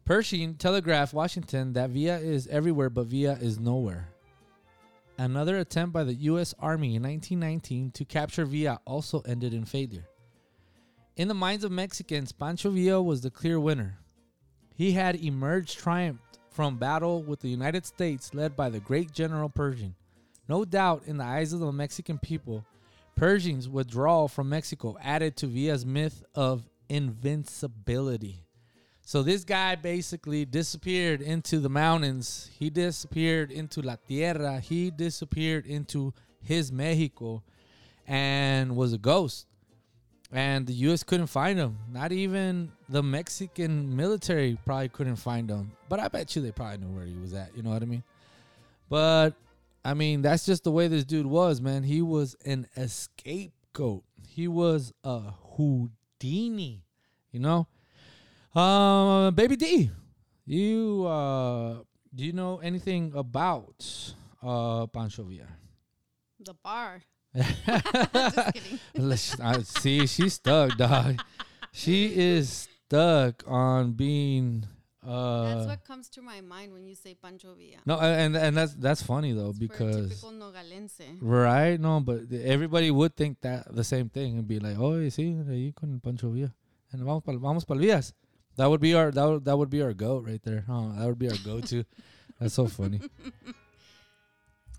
Pershing 0.05 0.55
telegraphed 0.55 1.13
Washington 1.13 1.73
that 1.73 1.89
Villa 1.89 2.17
is 2.17 2.47
everywhere, 2.47 2.89
but 2.89 3.07
Villa 3.07 3.37
is 3.41 3.59
nowhere. 3.59 4.09
Another 5.17 5.57
attempt 5.57 5.93
by 5.93 6.03
the 6.03 6.13
U.S. 6.13 6.53
Army 6.59 6.95
in 6.95 7.03
1919 7.03 7.91
to 7.91 8.05
capture 8.05 8.45
Villa 8.45 8.79
also 8.85 9.21
ended 9.21 9.53
in 9.53 9.65
failure. 9.65 10.07
In 11.15 11.27
the 11.27 11.33
minds 11.33 11.63
of 11.63 11.71
Mexicans, 11.71 12.31
Pancho 12.31 12.69
Villa 12.69 13.01
was 13.01 13.21
the 13.21 13.31
clear 13.31 13.59
winner. 13.59 13.97
He 14.75 14.91
had 14.91 15.15
emerged 15.15 15.79
triumphed 15.79 16.37
from 16.51 16.77
battle 16.77 17.23
with 17.23 17.39
the 17.39 17.49
United 17.49 17.85
States 17.85 18.33
led 18.35 18.55
by 18.55 18.69
the 18.69 18.79
great 18.79 19.11
General 19.11 19.49
Pershing. 19.49 19.95
No 20.47 20.65
doubt, 20.65 21.03
in 21.07 21.17
the 21.17 21.23
eyes 21.23 21.51
of 21.51 21.59
the 21.59 21.71
Mexican 21.71 22.19
people, 22.19 22.63
Pershing's 23.15 23.67
withdrawal 23.67 24.27
from 24.27 24.49
Mexico 24.49 24.95
added 25.01 25.35
to 25.37 25.47
Villa's 25.47 25.85
myth 25.85 26.23
of 26.35 26.69
invincibility. 26.89 28.46
So 29.07 29.23
this 29.23 29.45
guy 29.45 29.75
basically 29.75 30.43
disappeared 30.43 31.21
into 31.21 31.59
the 31.59 31.69
mountains. 31.69 32.49
He 32.59 32.69
disappeared 32.69 33.53
into 33.53 33.81
La 33.81 33.95
Tierra. 34.05 34.59
He 34.59 34.91
disappeared 34.91 35.65
into 35.65 36.13
his 36.43 36.73
Mexico 36.73 37.41
and 38.05 38.75
was 38.75 38.91
a 38.91 38.97
ghost. 38.97 39.47
And 40.29 40.67
the 40.67 40.73
U.S. 40.73 41.03
couldn't 41.03 41.27
find 41.27 41.57
him. 41.57 41.77
Not 41.89 42.11
even 42.11 42.73
the 42.89 43.01
Mexican 43.01 43.95
military 43.95 44.57
probably 44.65 44.89
couldn't 44.89 45.15
find 45.15 45.49
him. 45.49 45.71
But 45.87 46.01
I 46.01 46.09
bet 46.09 46.35
you 46.35 46.41
they 46.41 46.51
probably 46.51 46.79
knew 46.79 46.93
where 46.93 47.05
he 47.05 47.15
was 47.15 47.33
at. 47.33 47.55
You 47.55 47.63
know 47.63 47.69
what 47.69 47.83
I 47.83 47.85
mean? 47.85 48.03
But 48.89 49.35
I 49.85 49.93
mean, 49.93 50.21
that's 50.21 50.45
just 50.45 50.65
the 50.65 50.71
way 50.71 50.89
this 50.89 51.05
dude 51.05 51.27
was, 51.27 51.61
man. 51.61 51.83
He 51.83 52.01
was 52.01 52.35
an 52.43 52.67
scapegoat. 52.87 54.03
He 54.27 54.49
was 54.49 54.91
a 55.05 55.31
Houdini. 55.55 56.83
You 57.31 57.39
know? 57.39 57.67
Um, 58.57 59.35
Baby 59.35 59.55
D, 59.55 59.91
you 60.45 61.05
uh, 61.05 61.83
do 62.13 62.25
you 62.25 62.33
know 62.33 62.57
anything 62.57 63.13
about 63.13 63.77
uh 64.41 64.87
Pancho 64.87 65.23
Villa? 65.23 65.45
The 66.39 66.55
bar. 66.55 67.03
Just 67.37 68.53
kidding. 68.53 68.79
Let's- 68.95 69.39
I 69.39 69.61
see 69.61 70.07
she's 70.07 70.33
stuck, 70.41 70.75
dog. 70.77 71.21
She 71.71 72.15
is 72.17 72.67
stuck 72.89 73.43
on 73.45 73.91
being 73.93 74.65
uh 75.05 75.53
That's 75.53 75.67
what 75.67 75.85
comes 75.85 76.09
to 76.17 76.23
my 76.23 76.41
mind 76.41 76.73
when 76.73 76.87
you 76.87 76.95
say 76.95 77.13
Pancho 77.13 77.53
Villa. 77.53 77.77
no, 77.85 77.99
and 77.99 78.35
and 78.35 78.57
that's 78.57 78.73
that's 78.73 79.03
funny 79.03 79.33
though 79.33 79.49
It's 79.53 79.59
because 79.59 80.09
typical 80.09 80.31
Nogalense. 80.33 81.21
right 81.21 81.79
no, 81.79 81.99
but 81.99 82.21
everybody 82.33 82.89
would 82.89 83.13
think 83.15 83.39
that 83.41 83.69
the 83.69 83.83
same 83.83 84.09
thing 84.09 84.39
and 84.39 84.47
be 84.47 84.57
like, 84.59 84.79
oh, 84.79 84.97
sí, 85.13 85.37
ahí 85.45 85.75
con 85.75 85.93
el 85.93 85.99
Pancho 85.99 86.31
Villa, 86.31 86.49
and 86.91 87.03
vamos 87.05 87.21
pal, 87.23 87.37
vamos 87.37 87.63
pal 87.63 87.77
Villas. 87.77 88.13
That 88.57 88.69
would 88.69 88.81
be 88.81 88.93
our 88.95 89.11
that 89.11 89.25
would, 89.25 89.45
that 89.45 89.57
would 89.57 89.69
be 89.69 89.81
our 89.81 89.93
goat 89.93 90.25
right 90.25 90.41
there. 90.43 90.65
Oh, 90.67 90.91
that 90.97 91.05
would 91.05 91.19
be 91.19 91.29
our 91.29 91.37
go 91.45 91.61
to. 91.61 91.83
that's 92.39 92.53
so 92.53 92.67
funny. 92.67 93.01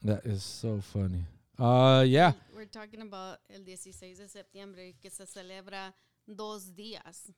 That 0.05 0.25
is 0.25 0.45
so 0.45 0.81
funny. 0.81 1.25
Uh, 1.59 2.05
yeah. 2.07 2.33
We're 2.55 2.67
talking 2.67 3.03
about 3.03 3.39
el 3.53 3.65
16 3.65 4.17
de 4.17 4.29
septiembre 4.29 4.95
que 5.03 5.11
se 5.11 5.25
celebra 5.27 5.93
dos 6.25 6.71
días 6.71 7.33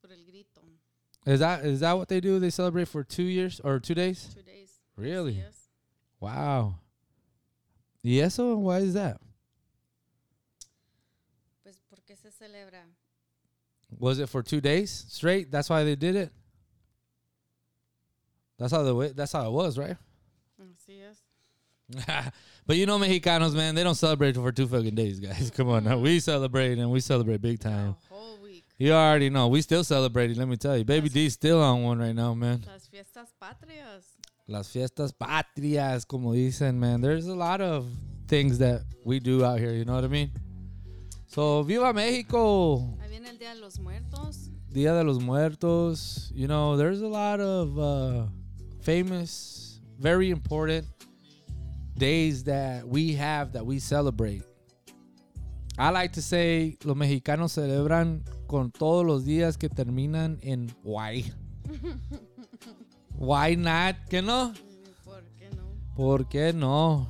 por 0.00 0.10
el 0.10 0.24
grito. 0.24 0.62
Is 1.26 1.40
that 1.40 1.64
is 1.64 1.80
that 1.80 1.92
what 1.92 2.08
they 2.08 2.20
do? 2.20 2.38
They 2.38 2.50
celebrate 2.50 2.88
for 2.88 3.04
two 3.04 3.22
years 3.22 3.60
or 3.62 3.80
two 3.80 3.94
days? 3.94 4.30
Two 4.34 4.42
days. 4.42 4.80
Really? 4.96 5.32
Yes. 5.32 5.68
Wow. 6.20 6.76
Y 8.02 8.18
eso, 8.20 8.56
why 8.56 8.78
is 8.78 8.94
that? 8.94 9.18
Pues, 11.62 11.78
¿por 11.88 12.00
qué 12.06 12.16
se 12.16 12.30
celebra? 12.30 12.84
Was 13.98 14.18
it 14.18 14.28
for 14.28 14.42
two 14.42 14.60
days 14.60 15.06
straight? 15.08 15.50
That's 15.50 15.70
why 15.70 15.84
they 15.84 15.96
did 15.96 16.16
it. 16.16 16.32
That's 18.58 18.72
how 18.72 18.82
the 18.82 18.94
way. 18.94 19.12
That's 19.14 19.32
how 19.32 19.46
it 19.46 19.52
was, 19.52 19.78
right? 19.78 19.96
Mm, 20.60 20.74
Así 20.74 21.00
es. 21.02 21.22
but 22.66 22.76
you 22.76 22.86
know, 22.86 22.98
Mexicanos, 22.98 23.54
man, 23.54 23.74
they 23.74 23.82
don't 23.82 23.94
celebrate 23.94 24.36
for 24.36 24.52
two 24.52 24.66
fucking 24.66 24.94
days, 24.94 25.20
guys. 25.20 25.50
Come 25.54 25.68
on, 25.68 25.84
now 25.84 25.98
we 25.98 26.16
mm-hmm. 26.16 26.18
celebrate 26.18 26.78
and 26.78 26.90
we 26.90 27.00
celebrate 27.00 27.42
big 27.42 27.60
time. 27.60 27.96
A 28.10 28.14
whole 28.14 28.38
week. 28.42 28.64
You 28.78 28.92
already 28.92 29.30
know 29.30 29.48
we 29.48 29.60
still 29.60 29.84
celebrating. 29.84 30.38
Let 30.38 30.48
me 30.48 30.56
tell 30.56 30.78
you, 30.78 30.84
Baby 30.84 31.08
D's 31.08 31.34
still 31.34 31.62
on 31.62 31.82
one 31.82 31.98
right 31.98 32.14
now, 32.14 32.32
man. 32.34 32.64
Las 32.66 32.86
fiestas 32.86 33.34
patrias. 33.40 34.04
Las 34.46 34.68
fiestas 34.68 35.12
patrias, 35.12 36.06
como 36.06 36.32
dicen, 36.32 36.74
man. 36.76 37.00
There's 37.00 37.26
a 37.26 37.34
lot 37.34 37.60
of 37.60 37.86
things 38.28 38.58
that 38.58 38.82
we 39.04 39.20
do 39.20 39.44
out 39.44 39.58
here. 39.58 39.72
You 39.72 39.84
know 39.84 39.94
what 39.94 40.04
I 40.04 40.08
mean? 40.08 40.30
So, 41.34 41.64
viva 41.64 41.92
Mexico! 41.92 42.96
Ahí 43.02 43.10
viene 43.10 43.28
el 43.28 43.38
Día 43.38 43.56
de 43.56 43.60
los 43.60 43.80
Muertos. 43.80 44.52
Dia 44.70 44.94
de 44.94 45.02
los 45.02 45.20
Muertos. 45.20 46.30
You 46.32 46.46
know, 46.46 46.76
there's 46.76 47.02
a 47.02 47.08
lot 47.08 47.40
of 47.40 47.76
uh, 47.76 48.26
famous, 48.82 49.80
very 49.98 50.30
important 50.30 50.86
days 51.98 52.44
that 52.44 52.86
we 52.86 53.14
have 53.14 53.52
that 53.54 53.66
we 53.66 53.80
celebrate. 53.80 54.44
I 55.76 55.90
like 55.90 56.12
to 56.12 56.22
say 56.22 56.78
los 56.84 56.96
mexicanos 56.96 57.50
celebran 57.50 58.22
con 58.46 58.70
todos 58.70 59.04
los 59.04 59.24
días 59.24 59.58
que 59.58 59.68
terminan 59.68 60.38
en 60.40 60.72
Y. 60.84 61.24
Why 63.18 63.56
not? 63.56 63.96
¿Que 64.08 64.22
no? 64.22 64.54
¿Por 65.04 65.24
qué 65.36 65.50
no? 65.50 65.96
¿Por 65.96 66.28
qué 66.28 66.52
no? 66.54 67.08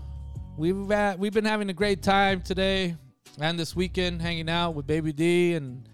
We've 0.57 0.89
we've 1.19 1.35
been 1.35 1.45
having 1.45 1.69
a 1.69 1.75
great 1.75 2.01
time 2.01 2.41
today 2.41 2.97
and 3.41 3.59
this 3.59 3.75
weekend 3.75 4.23
hanging 4.23 4.49
out 4.49 4.73
with 4.73 4.87
Baby 4.87 5.13
D 5.13 5.55
and 5.55 5.89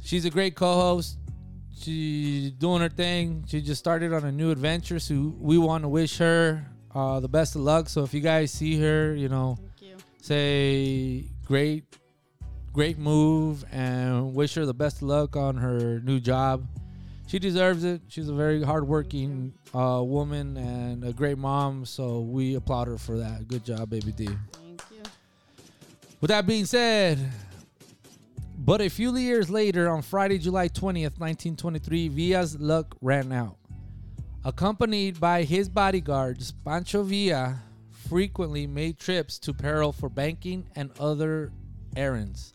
she's 0.00 0.24
a 0.24 0.30
great 0.30 0.54
co-host. 0.54 1.18
She's 1.74 2.52
doing 2.52 2.80
her 2.80 2.88
thing. 2.88 3.44
She 3.48 3.60
just 3.60 3.78
started 3.78 4.12
on 4.12 4.24
a 4.24 4.32
new 4.32 4.50
adventure, 4.50 4.98
so 4.98 5.34
we 5.38 5.58
want 5.58 5.82
to 5.82 5.88
wish 5.88 6.18
her 6.18 6.64
uh, 6.94 7.20
the 7.20 7.28
best 7.28 7.56
of 7.56 7.62
luck. 7.62 7.88
So 7.88 8.04
if 8.04 8.14
you 8.14 8.20
guys 8.20 8.52
see 8.52 8.78
her, 8.80 9.14
you 9.14 9.28
know, 9.28 9.58
you. 9.80 9.96
say 10.20 11.24
great, 11.44 11.84
great 12.72 12.98
move 12.98 13.64
and 13.72 14.34
wish 14.34 14.54
her 14.54 14.66
the 14.66 14.74
best 14.74 14.98
of 14.98 15.04
luck 15.04 15.36
on 15.36 15.56
her 15.56 16.00
new 16.00 16.20
job. 16.20 16.66
She 17.26 17.38
deserves 17.38 17.82
it. 17.82 18.02
She's 18.08 18.28
a 18.28 18.34
very 18.34 18.62
hardworking 18.62 19.54
uh, 19.74 20.02
woman 20.04 20.56
and 20.58 21.02
a 21.02 21.12
great 21.12 21.38
mom. 21.38 21.86
So 21.86 22.20
we 22.20 22.56
applaud 22.56 22.88
her 22.88 22.98
for 22.98 23.16
that. 23.18 23.48
Good 23.48 23.64
job, 23.64 23.88
baby 23.90 24.12
D. 24.12 24.28
With 26.22 26.28
that 26.28 26.46
being 26.46 26.66
said, 26.66 27.18
but 28.56 28.80
a 28.80 28.88
few 28.88 29.16
years 29.16 29.50
later, 29.50 29.90
on 29.90 30.02
Friday, 30.02 30.38
July 30.38 30.68
20th, 30.68 31.18
1923, 31.18 32.06
Villa's 32.06 32.60
luck 32.60 32.96
ran 33.00 33.32
out. 33.32 33.56
Accompanied 34.44 35.18
by 35.18 35.42
his 35.42 35.68
bodyguards, 35.68 36.52
Pancho 36.64 37.02
Villa 37.02 37.60
frequently 37.90 38.68
made 38.68 39.00
trips 39.00 39.36
to 39.40 39.52
Parral 39.52 39.92
for 39.92 40.08
banking 40.08 40.64
and 40.76 40.92
other 41.00 41.50
errands. 41.96 42.54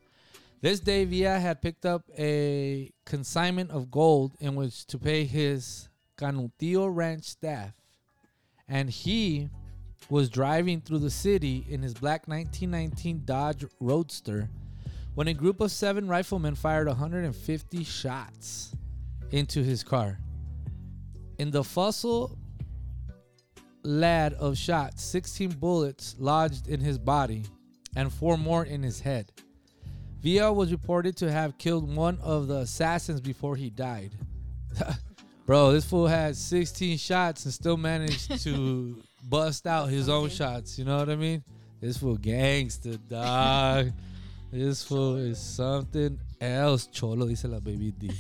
This 0.62 0.80
day, 0.80 1.04
Villa 1.04 1.38
had 1.38 1.62
picked 1.62 1.86
up 1.86 2.04
a 2.18 2.90
consignment 3.04 3.72
of 3.72 3.92
gold 3.92 4.32
in 4.40 4.56
which 4.56 4.88
to 4.88 4.98
pay 4.98 5.26
his 5.26 5.90
Canutillo 6.18 6.88
Ranch 6.88 7.26
staff, 7.26 7.74
and 8.70 8.90
he 8.90 9.50
was 10.10 10.30
driving 10.30 10.82
through 10.82 11.00
the 11.00 11.10
city 11.10 11.66
in 11.70 11.82
his 11.82 11.94
black 11.94 12.28
1919 12.28 13.24
Dodge 13.26 13.66
Roadster 13.80 14.50
when 15.16 15.28
a 15.28 15.34
group 15.34 15.62
of 15.62 15.72
seven 15.72 16.08
riflemen 16.08 16.56
fired 16.56 16.88
150 16.88 17.84
shots. 17.84 18.74
into 19.32 19.64
his 19.64 19.84
car. 19.84 20.20
In 21.38 21.52
the 21.52 21.64
fossil 21.64 22.38
lad 23.84 24.34
of 24.34 24.58
shots, 24.58 25.04
16 25.04 25.52
bullets 25.52 26.16
lodged 26.20 26.68
in 26.68 26.80
his 26.80 26.98
body 26.98 27.44
and 27.96 28.12
four 28.12 28.38
more 28.38 28.66
in 28.66 28.84
his 28.84 29.00
head. 29.00 29.32
Villa 30.22 30.52
was 30.52 30.72
reported 30.72 31.16
to 31.18 31.32
have 31.32 31.58
killed 31.58 31.96
one 31.96 32.20
of 32.22 32.48
the 32.48 32.58
assassins 32.58 33.22
before 33.22 33.56
he 33.56 33.70
died. 33.70 34.12
Bro, 35.46 35.72
this 35.72 35.86
fool 35.86 36.08
had 36.08 36.36
16 36.36 36.98
shots 36.98 37.46
and 37.46 37.54
still 37.54 37.78
managed 37.78 38.44
to 38.44 39.02
bust 39.28 39.68
out 39.68 39.90
his 39.90 40.10
own 40.10 40.30
shots. 40.30 40.78
You 40.80 40.86
know 40.86 40.98
what 40.98 41.10
I 41.10 41.16
mean? 41.16 41.44
This 41.80 41.98
fool 41.98 42.18
gangster, 42.18 42.98
dog. 43.10 43.92
this 44.52 44.84
fool 44.84 45.18
is 45.18 45.40
something 45.40 46.20
else. 46.40 46.88
Cholo, 46.88 47.28
dice 47.28 47.46
la 47.46 47.60
baby 47.60 47.92
D. 47.92 48.12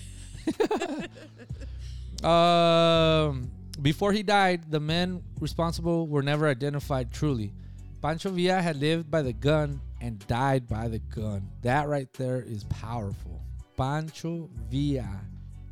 um, 2.28 3.50
before 3.82 4.12
he 4.12 4.24
died, 4.24 4.72
the 4.72 4.80
men 4.80 5.24
responsible 5.40 6.08
were 6.08 6.22
never 6.24 6.48
identified 6.48 7.12
truly. 7.12 7.54
Pancho 8.02 8.30
Villa 8.30 8.62
had 8.62 8.78
lived 8.78 9.10
by 9.10 9.22
the 9.22 9.34
gun 9.34 9.82
and 10.02 10.26
died 10.28 10.68
by 10.68 10.88
the 10.88 11.00
gun. 11.00 11.48
That 11.64 11.88
right 11.88 12.12
there 12.14 12.42
is 12.42 12.64
powerful. 12.66 13.42
Pancho 13.76 14.50
Villa 14.70 15.22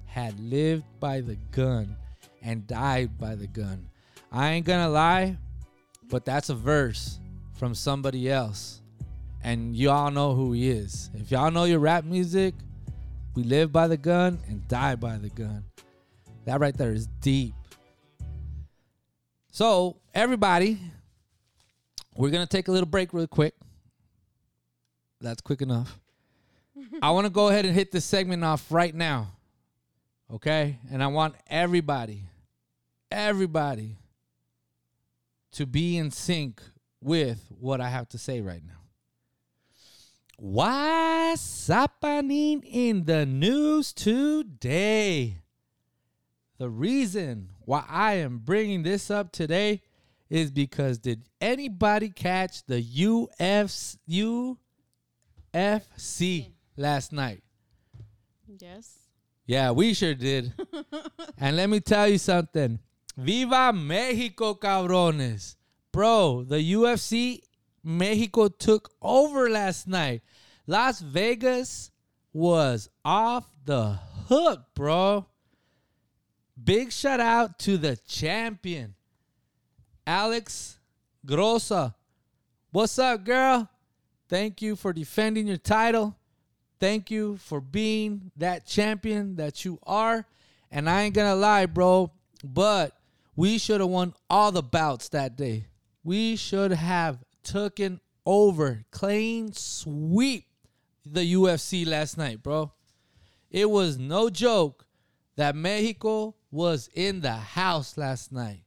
had 0.05 0.39
lived 0.39 0.85
by 0.99 1.21
the 1.21 1.35
gun 1.51 1.95
and 2.41 2.65
died 2.67 3.17
by 3.19 3.35
the 3.35 3.47
gun. 3.47 3.87
I 4.31 4.51
ain't 4.51 4.65
gonna 4.65 4.89
lie, 4.89 5.37
but 6.09 6.25
that's 6.25 6.49
a 6.49 6.55
verse 6.55 7.19
from 7.53 7.73
somebody 7.73 8.29
else. 8.29 8.81
And 9.43 9.75
y'all 9.75 10.11
know 10.11 10.33
who 10.33 10.53
he 10.53 10.69
is. 10.69 11.09
If 11.13 11.31
y'all 11.31 11.51
know 11.51 11.65
your 11.65 11.79
rap 11.79 12.03
music, 12.03 12.55
we 13.35 13.43
live 13.43 13.71
by 13.71 13.87
the 13.87 13.97
gun 13.97 14.39
and 14.47 14.67
die 14.67 14.95
by 14.95 15.17
the 15.17 15.29
gun. 15.29 15.63
That 16.45 16.59
right 16.59 16.75
there 16.75 16.93
is 16.93 17.07
deep. 17.21 17.53
So, 19.51 19.97
everybody, 20.13 20.79
we're 22.15 22.29
going 22.29 22.45
to 22.45 22.49
take 22.49 22.67
a 22.67 22.71
little 22.71 22.87
break 22.87 23.13
real 23.13 23.27
quick. 23.27 23.55
That's 25.21 25.41
quick 25.41 25.61
enough. 25.61 25.99
I 27.01 27.11
want 27.11 27.25
to 27.25 27.29
go 27.29 27.49
ahead 27.49 27.65
and 27.65 27.73
hit 27.73 27.91
this 27.91 28.05
segment 28.05 28.43
off 28.43 28.71
right 28.71 28.93
now. 28.93 29.31
Okay? 30.33 30.79
And 30.91 31.03
I 31.03 31.07
want 31.07 31.35
everybody, 31.47 32.23
everybody 33.11 33.95
to 35.55 35.65
be 35.65 35.97
in 35.97 36.11
sync 36.11 36.61
with 37.01 37.49
what 37.59 37.79
I 37.79 37.87
have 37.87 38.09
to 38.09 38.17
say 38.17 38.41
right 38.41 38.61
now. 38.65 38.73
What's 40.37 41.67
happening 41.67 42.61
in 42.63 43.05
the 43.05 43.25
news 43.25 43.93
today? 43.93 45.37
The 46.57 46.69
reason 46.69 47.51
why 47.61 47.85
I 47.87 48.15
am 48.15 48.39
bringing 48.39 48.83
this 48.83 49.09
up 49.09 49.31
today 49.31 49.81
is 50.29 50.51
because 50.51 50.97
did 50.97 51.23
anybody 51.39 52.09
catch 52.09 52.65
the 52.65 52.81
UFC, 52.81 53.97
UFC 55.53 56.47
last 56.75 57.13
night? 57.13 57.43
Yes. 58.59 58.99
Yeah, 59.45 59.71
we 59.71 59.93
sure 59.93 60.15
did. 60.15 60.51
and 61.37 61.55
let 61.55 61.69
me 61.69 61.79
tell 61.79 62.09
you 62.09 62.17
something. 62.17 62.79
Viva 63.17 63.71
Mexico, 63.71 64.55
cabrones. 64.55 65.55
Bro, 65.91 66.45
the 66.49 66.73
UFC, 66.73 67.39
Mexico 67.83 68.49
took 68.49 68.91
over 69.01 69.49
last 69.49 69.87
night. 69.87 70.21
Las 70.67 70.99
Vegas 70.99 71.91
was 72.33 72.89
off 73.05 73.49
the 73.63 73.99
hook, 74.27 74.65
bro. 74.75 75.25
Big 76.61 76.91
shout 76.91 77.19
out 77.19 77.59
to 77.59 77.77
the 77.77 77.95
champion, 77.95 78.95
Alexa 80.05 80.77
Grasso. 81.25 81.93
What's 82.71 82.99
up, 82.99 83.23
girl? 83.23 83.69
Thank 84.27 84.61
you 84.61 84.75
for 84.75 84.91
defending 84.91 85.47
your 85.47 85.57
title. 85.57 86.17
Thank 86.79 87.09
you 87.09 87.37
for 87.37 87.61
being 87.61 88.31
that 88.35 88.65
champion 88.65 89.37
that 89.37 89.63
you 89.63 89.79
are. 89.83 90.25
And 90.71 90.89
I 90.89 91.03
ain't 91.03 91.15
gonna 91.15 91.35
lie, 91.35 91.67
bro, 91.67 92.11
but 92.43 92.93
we 93.35 93.57
should 93.57 93.81
have 93.81 93.89
won 93.89 94.13
all 94.29 94.51
the 94.51 94.63
bouts 94.63 95.09
that 95.09 95.35
day. 95.35 95.67
We 96.03 96.35
should 96.35 96.71
have 96.71 97.23
taken 97.43 97.99
over, 98.25 98.85
clean 98.91 99.53
sweep 99.53 100.45
the 101.05 101.33
UFC 101.33 101.85
last 101.85 102.17
night, 102.17 102.41
bro. 102.41 102.71
It 103.51 103.69
was 103.69 103.97
no 103.97 104.29
joke 104.29 104.85
that 105.35 105.55
Mexico 105.55 106.35
was 106.51 106.89
in 106.93 107.21
the 107.21 107.33
house 107.33 107.97
last 107.97 108.31
night. 108.31 108.61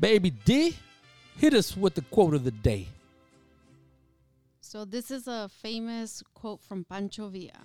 Baby 0.00 0.30
D, 0.30 0.76
hit 1.36 1.54
us 1.54 1.76
with 1.76 1.94
the 1.94 2.02
quote 2.02 2.34
of 2.34 2.44
the 2.44 2.52
day. 2.52 2.88
So 4.70 4.84
this 4.84 5.10
is 5.10 5.26
a 5.26 5.48
famous 5.48 6.22
quote 6.34 6.62
from 6.62 6.84
Pancho 6.84 7.30
Villa. 7.30 7.64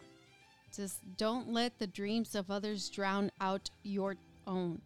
It 0.69 0.75
says, 0.75 1.01
"Don't 1.17 1.51
let 1.51 1.77
the 1.77 1.85
dreams 1.85 2.33
of 2.33 2.49
others 2.49 2.89
drown 2.89 3.29
out 3.41 3.69
your 3.83 4.15
own. 4.47 4.81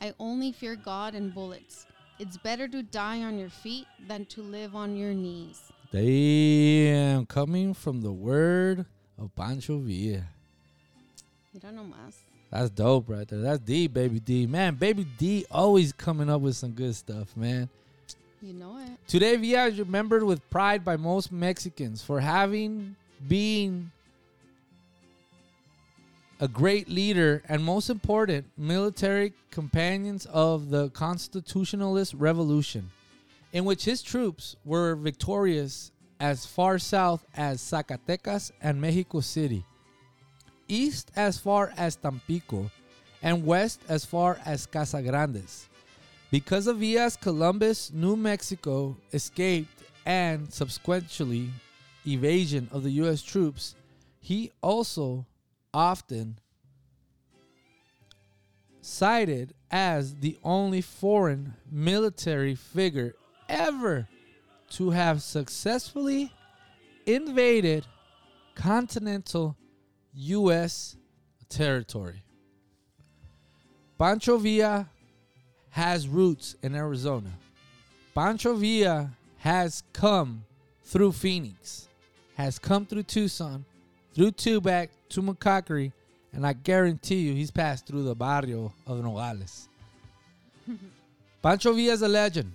I 0.00 0.14
only 0.18 0.52
fear 0.52 0.74
God 0.74 1.14
and 1.14 1.34
bullets. 1.34 1.86
It's 2.18 2.38
better 2.38 2.66
to 2.68 2.82
die 2.82 3.22
on 3.22 3.38
your 3.38 3.50
feet 3.50 3.86
than 4.08 4.24
to 4.32 4.42
live 4.42 4.74
on 4.74 4.96
your 4.96 5.12
knees." 5.12 5.60
Damn, 5.92 7.26
coming 7.26 7.74
from 7.74 8.00
the 8.00 8.12
word 8.12 8.86
of 9.18 9.36
Pancho 9.36 9.80
Villa. 9.80 10.28
Mira 11.52 11.74
nomás. 11.74 12.14
That's 12.50 12.70
dope 12.70 13.10
right 13.10 13.28
there. 13.28 13.42
That's 13.42 13.60
D, 13.60 13.86
Baby 13.86 14.18
D. 14.18 14.46
Man, 14.46 14.76
Baby 14.76 15.06
D 15.18 15.44
always 15.50 15.92
coming 15.92 16.30
up 16.30 16.40
with 16.40 16.56
some 16.56 16.72
good 16.72 16.96
stuff, 16.96 17.36
man. 17.36 17.68
You 18.42 18.54
know 18.54 18.78
it. 18.78 18.90
Today, 19.06 19.36
Villa 19.36 19.66
is 19.66 19.78
remembered 19.78 20.22
with 20.22 20.48
pride 20.48 20.82
by 20.82 20.96
most 20.96 21.30
Mexicans 21.30 22.02
for 22.02 22.20
having 22.20 22.96
been 23.28 23.90
a 26.40 26.48
great 26.48 26.88
leader 26.88 27.42
and, 27.48 27.62
most 27.62 27.90
important, 27.90 28.46
military 28.56 29.34
companions 29.50 30.24
of 30.24 30.70
the 30.70 30.88
constitutionalist 30.90 32.14
revolution, 32.14 32.90
in 33.52 33.66
which 33.66 33.84
his 33.84 34.00
troops 34.02 34.56
were 34.64 34.94
victorious 34.94 35.92
as 36.18 36.46
far 36.46 36.78
south 36.78 37.26
as 37.36 37.60
Zacatecas 37.60 38.52
and 38.62 38.80
Mexico 38.80 39.20
City, 39.20 39.66
east 40.66 41.10
as 41.14 41.36
far 41.36 41.74
as 41.76 41.96
Tampico, 41.96 42.70
and 43.22 43.44
west 43.44 43.80
as 43.86 44.06
far 44.06 44.38
as 44.46 44.64
Casas 44.64 45.04
Grandes. 45.04 45.68
Because 46.30 46.68
of 46.68 46.78
Villa's 46.78 47.16
Columbus, 47.16 47.92
New 47.92 48.14
Mexico 48.14 48.96
escaped 49.12 49.82
and 50.06 50.52
subsequently 50.52 51.50
evasion 52.06 52.68
of 52.70 52.84
the 52.84 52.90
U.S. 53.02 53.22
troops, 53.22 53.74
he 54.20 54.52
also 54.62 55.26
often 55.74 56.38
cited 58.80 59.54
as 59.72 60.14
the 60.16 60.38
only 60.44 60.80
foreign 60.80 61.54
military 61.70 62.54
figure 62.54 63.14
ever 63.48 64.08
to 64.70 64.90
have 64.90 65.22
successfully 65.22 66.32
invaded 67.06 67.86
continental 68.54 69.56
U.S. 70.14 70.96
territory. 71.48 72.22
Pancho 73.98 74.38
Villa 74.38 74.88
has 75.70 76.08
roots 76.08 76.56
in 76.62 76.74
Arizona. 76.74 77.30
Pancho 78.14 78.54
Villa 78.54 79.10
has 79.38 79.82
come 79.92 80.44
through 80.84 81.12
Phoenix, 81.12 81.88
has 82.34 82.58
come 82.58 82.84
through 82.84 83.04
Tucson, 83.04 83.64
through 84.14 84.32
Tubac 84.32 84.88
Tumacácori, 85.08 85.92
and 86.32 86.46
I 86.46 86.52
guarantee 86.52 87.20
you 87.20 87.34
he's 87.34 87.50
passed 87.50 87.86
through 87.86 88.04
the 88.04 88.14
barrio 88.14 88.72
of 88.86 89.02
Nogales. 89.02 89.68
Pancho 91.42 91.72
Villa 91.72 91.92
is 91.92 92.02
a 92.02 92.08
legend. 92.08 92.52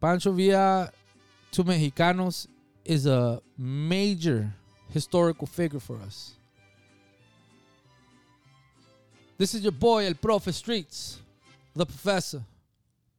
Pancho 0.00 0.32
Villa 0.32 0.90
to 1.52 1.64
Mexicanos 1.64 2.46
is 2.84 3.06
a 3.06 3.40
major 3.56 4.52
historical 4.90 5.46
figure 5.46 5.80
for 5.80 5.96
us. 6.02 6.32
This 9.38 9.54
is 9.54 9.62
your 9.62 9.72
boy 9.72 10.06
El 10.06 10.14
Profe 10.14 10.52
Streets, 10.52 11.18
the 11.76 11.86
professor, 11.86 12.42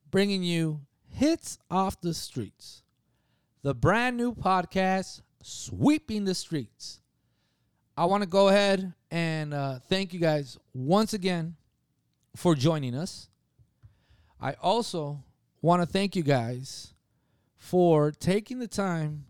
bringing 0.09 0.41
you 0.41 0.81
hits 1.09 1.59
off 1.69 2.01
the 2.01 2.13
streets, 2.13 2.81
the 3.61 3.75
brand 3.75 4.17
new 4.17 4.33
podcast 4.33 5.21
sweeping 5.43 6.25
the 6.25 6.33
streets. 6.33 6.99
I 7.95 8.05
want 8.05 8.23
to 8.23 8.29
go 8.29 8.47
ahead 8.47 8.93
and 9.11 9.53
uh, 9.53 9.79
thank 9.87 10.11
you 10.11 10.19
guys 10.19 10.57
once 10.73 11.13
again 11.13 11.55
for 12.35 12.55
joining 12.55 12.95
us. 12.95 13.29
I 14.41 14.53
also 14.61 15.23
want 15.61 15.83
to 15.83 15.85
thank 15.85 16.15
you 16.15 16.23
guys 16.23 16.93
for 17.55 18.11
taking 18.11 18.59
the 18.59 18.67
time 18.67 19.25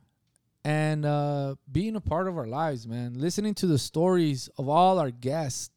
and 0.63 1.05
uh, 1.05 1.55
being 1.69 1.95
a 1.95 2.01
part 2.01 2.27
of 2.27 2.37
our 2.37 2.47
lives, 2.47 2.87
man. 2.87 3.13
Listening 3.19 3.53
to 3.55 3.67
the 3.67 3.77
stories 3.77 4.49
of 4.57 4.67
all 4.69 4.99
our 4.99 5.11
guests 5.11 5.69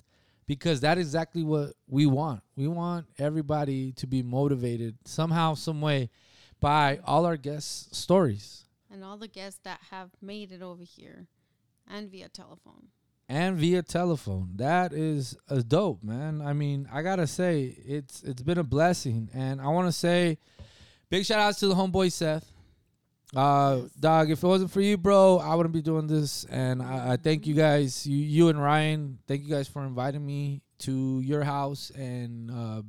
because 0.51 0.81
that 0.81 0.99
is 0.99 1.07
exactly 1.07 1.45
what 1.45 1.75
we 1.87 2.07
want. 2.07 2.43
We 2.57 2.67
want 2.67 3.07
everybody 3.21 3.93
to 3.93 4.09
be 4.09 4.21
motivated 4.21 4.97
somehow, 5.05 5.55
some 5.55 5.81
way 5.81 6.11
by 6.59 6.99
all 7.05 7.25
our 7.25 7.37
guests' 7.37 7.97
stories 7.97 8.65
And 8.91 9.05
all 9.05 9.17
the 9.17 9.29
guests 9.29 9.61
that 9.63 9.79
have 9.93 10.11
made 10.21 10.51
it 10.51 10.61
over 10.61 10.83
here 10.83 11.29
and 11.87 12.11
via 12.11 12.29
telephone. 12.29 12.89
and 13.29 13.59
via 13.59 13.83
telephone. 13.85 14.51
That 14.57 14.93
is 14.93 15.37
a 15.49 15.63
dope, 15.63 16.03
man. 16.03 16.43
I 16.43 16.53
mean, 16.53 16.89
I 16.93 17.03
gotta 17.03 17.29
say, 17.29 17.77
it's 17.87 18.25
it's 18.25 18.43
been 18.43 18.59
a 18.59 18.65
blessing, 18.65 19.31
and 19.33 19.61
I 19.61 19.69
want 19.69 19.87
to 19.87 19.93
say, 19.93 20.39
big 21.11 21.25
shout 21.25 21.39
outs 21.39 21.61
to 21.61 21.69
the 21.69 21.77
homeboy 21.77 22.11
Seth. 22.11 22.51
Uh, 23.35 23.83
dog, 23.99 24.31
if 24.31 24.43
it 24.43 24.47
wasn't 24.47 24.71
for 24.71 24.81
you, 24.81 24.97
bro, 24.97 25.39
I 25.39 25.55
wouldn't 25.55 25.73
be 25.73 25.83
doing 25.83 26.07
this. 26.07 26.45
And 26.45 26.83
I, 26.83 27.13
I 27.13 27.17
thank 27.17 27.47
you 27.47 27.55
guys, 27.55 28.07
you, 28.07 28.17
you 28.17 28.49
and 28.49 28.61
Ryan. 28.61 29.19
Thank 29.29 29.45
you 29.45 29.49
guys 29.49 29.69
for 29.69 29.85
inviting 29.85 30.25
me 30.25 30.63
to 30.81 31.21
your 31.21 31.45
house 31.45 31.91
and 31.91 32.51
uh, 32.51 32.83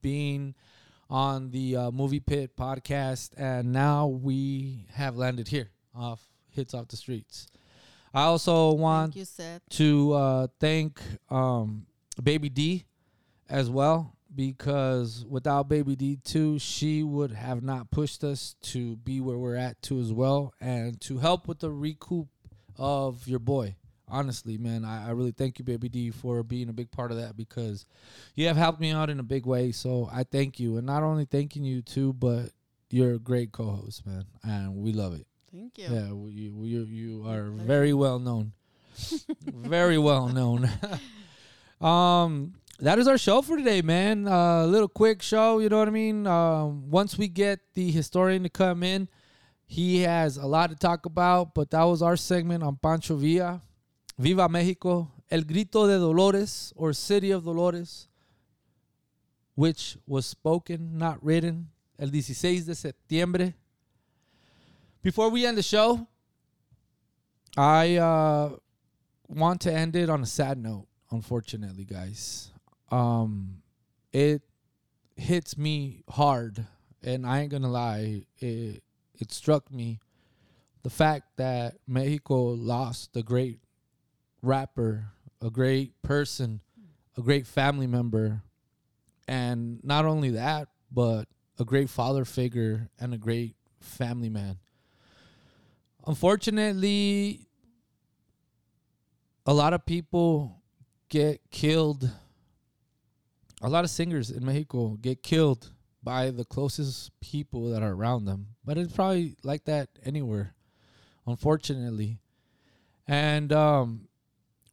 being 0.00 0.54
on 1.10 1.50
the 1.50 1.76
uh, 1.76 1.90
Movie 1.90 2.20
Pit 2.20 2.56
podcast. 2.56 3.30
And 3.36 3.72
now 3.72 4.06
we 4.06 4.86
have 4.92 5.16
landed 5.16 5.48
here 5.48 5.70
off 5.94 6.22
hits 6.50 6.74
off 6.74 6.88
the 6.88 6.96
streets. 6.96 7.48
I 8.14 8.22
also 8.22 8.72
want 8.72 9.14
Thank 9.14 9.38
you, 9.38 9.60
to 9.70 10.12
uh, 10.12 10.46
thank 10.60 11.00
um, 11.30 11.86
Baby 12.22 12.48
D 12.48 12.84
as 13.48 13.68
well 13.68 14.14
because 14.38 15.26
without 15.28 15.68
Baby 15.68 15.96
D 15.96 16.16
too, 16.22 16.60
she 16.60 17.02
would 17.02 17.32
have 17.32 17.60
not 17.60 17.90
pushed 17.90 18.22
us 18.22 18.54
to 18.62 18.94
be 18.98 19.20
where 19.20 19.36
we're 19.36 19.56
at 19.56 19.82
too 19.82 19.98
as 19.98 20.12
well, 20.12 20.54
and 20.60 21.00
to 21.00 21.18
help 21.18 21.48
with 21.48 21.58
the 21.58 21.72
recoup 21.72 22.28
of 22.76 23.26
your 23.26 23.40
boy. 23.40 23.74
Honestly, 24.06 24.56
man, 24.56 24.84
I, 24.84 25.08
I 25.08 25.10
really 25.10 25.32
thank 25.32 25.58
you, 25.58 25.64
Baby 25.64 25.88
D, 25.88 26.10
for 26.12 26.44
being 26.44 26.68
a 26.68 26.72
big 26.72 26.92
part 26.92 27.10
of 27.10 27.16
that 27.16 27.36
because 27.36 27.84
you 28.36 28.46
have 28.46 28.56
helped 28.56 28.80
me 28.80 28.92
out 28.92 29.10
in 29.10 29.18
a 29.18 29.24
big 29.24 29.44
way. 29.44 29.72
So 29.72 30.08
I 30.10 30.22
thank 30.22 30.60
you, 30.60 30.76
and 30.76 30.86
not 30.86 31.02
only 31.02 31.24
thanking 31.24 31.64
you 31.64 31.82
too, 31.82 32.12
but 32.12 32.52
you're 32.90 33.14
a 33.14 33.18
great 33.18 33.50
co-host, 33.50 34.06
man, 34.06 34.24
and 34.44 34.76
we 34.76 34.92
love 34.92 35.14
it. 35.14 35.26
Thank 35.52 35.78
you. 35.78 35.88
Yeah, 35.90 36.10
you 36.30 36.64
you 36.64 36.84
you 36.84 37.28
are 37.28 37.50
very 37.50 37.92
well 37.92 38.20
known, 38.20 38.52
very 39.42 39.98
well 39.98 40.28
known. 40.28 40.70
um, 41.80 42.54
that 42.80 42.98
is 42.98 43.08
our 43.08 43.18
show 43.18 43.42
for 43.42 43.56
today, 43.56 43.82
man. 43.82 44.26
A 44.28 44.64
little 44.66 44.88
quick 44.88 45.20
show, 45.20 45.58
you 45.58 45.68
know 45.68 45.78
what 45.78 45.88
I 45.88 45.90
mean. 45.90 46.26
Um, 46.26 46.90
once 46.90 47.18
we 47.18 47.26
get 47.26 47.58
the 47.74 47.90
historian 47.90 48.44
to 48.44 48.48
come 48.48 48.82
in, 48.82 49.08
he 49.66 50.02
has 50.02 50.36
a 50.36 50.46
lot 50.46 50.70
to 50.70 50.76
talk 50.76 51.04
about. 51.04 51.54
But 51.54 51.70
that 51.70 51.82
was 51.82 52.02
our 52.02 52.16
segment 52.16 52.62
on 52.62 52.76
Pancho 52.76 53.16
Villa, 53.16 53.60
Viva 54.16 54.48
Mexico, 54.48 55.10
El 55.30 55.42
Grito 55.42 55.86
de 55.88 55.98
Dolores 55.98 56.72
or 56.76 56.92
City 56.92 57.32
of 57.32 57.44
Dolores, 57.44 58.08
which 59.56 59.98
was 60.06 60.24
spoken, 60.26 60.96
not 60.96 61.22
written, 61.24 61.68
el 61.98 62.10
16 62.10 62.64
de 62.64 62.74
septiembre. 62.74 63.54
Before 65.02 65.30
we 65.30 65.44
end 65.46 65.58
the 65.58 65.62
show, 65.62 66.06
I 67.56 67.96
uh, 67.96 68.50
want 69.26 69.62
to 69.62 69.72
end 69.72 69.96
it 69.96 70.08
on 70.08 70.22
a 70.22 70.26
sad 70.26 70.58
note. 70.58 70.86
Unfortunately, 71.10 71.84
guys, 71.84 72.52
um, 72.90 73.62
it 74.12 74.42
hits 75.16 75.56
me 75.58 76.02
hard, 76.08 76.64
and 77.02 77.26
I 77.26 77.40
ain't 77.40 77.50
gonna 77.50 77.70
lie. 77.70 78.22
It 78.38 78.82
it 79.14 79.32
struck 79.32 79.70
me 79.72 80.00
the 80.82 80.90
fact 80.90 81.36
that 81.36 81.76
Mexico 81.86 82.42
lost 82.44 83.16
a 83.16 83.22
great 83.22 83.60
rapper, 84.42 85.08
a 85.42 85.50
great 85.50 86.00
person, 86.02 86.60
a 87.16 87.22
great 87.22 87.46
family 87.46 87.86
member, 87.86 88.42
and 89.26 89.82
not 89.84 90.04
only 90.04 90.30
that, 90.30 90.68
but 90.90 91.26
a 91.58 91.64
great 91.64 91.90
father 91.90 92.24
figure 92.24 92.88
and 92.98 93.12
a 93.12 93.18
great 93.18 93.56
family 93.80 94.28
man. 94.28 94.56
Unfortunately, 96.06 97.46
a 99.44 99.52
lot 99.52 99.72
of 99.72 99.84
people 99.84 100.62
get 101.08 101.40
killed. 101.50 102.10
A 103.60 103.68
lot 103.68 103.84
of 103.84 103.90
singers 103.90 104.30
in 104.30 104.44
Mexico 104.44 104.96
get 105.00 105.22
killed 105.22 105.72
by 106.02 106.30
the 106.30 106.44
closest 106.44 107.10
people 107.20 107.70
that 107.70 107.82
are 107.82 107.92
around 107.92 108.24
them. 108.24 108.48
But 108.64 108.78
it's 108.78 108.92
probably 108.92 109.36
like 109.42 109.64
that 109.64 109.88
anywhere, 110.04 110.54
unfortunately. 111.26 112.18
And 113.06 113.52
um, 113.52 114.08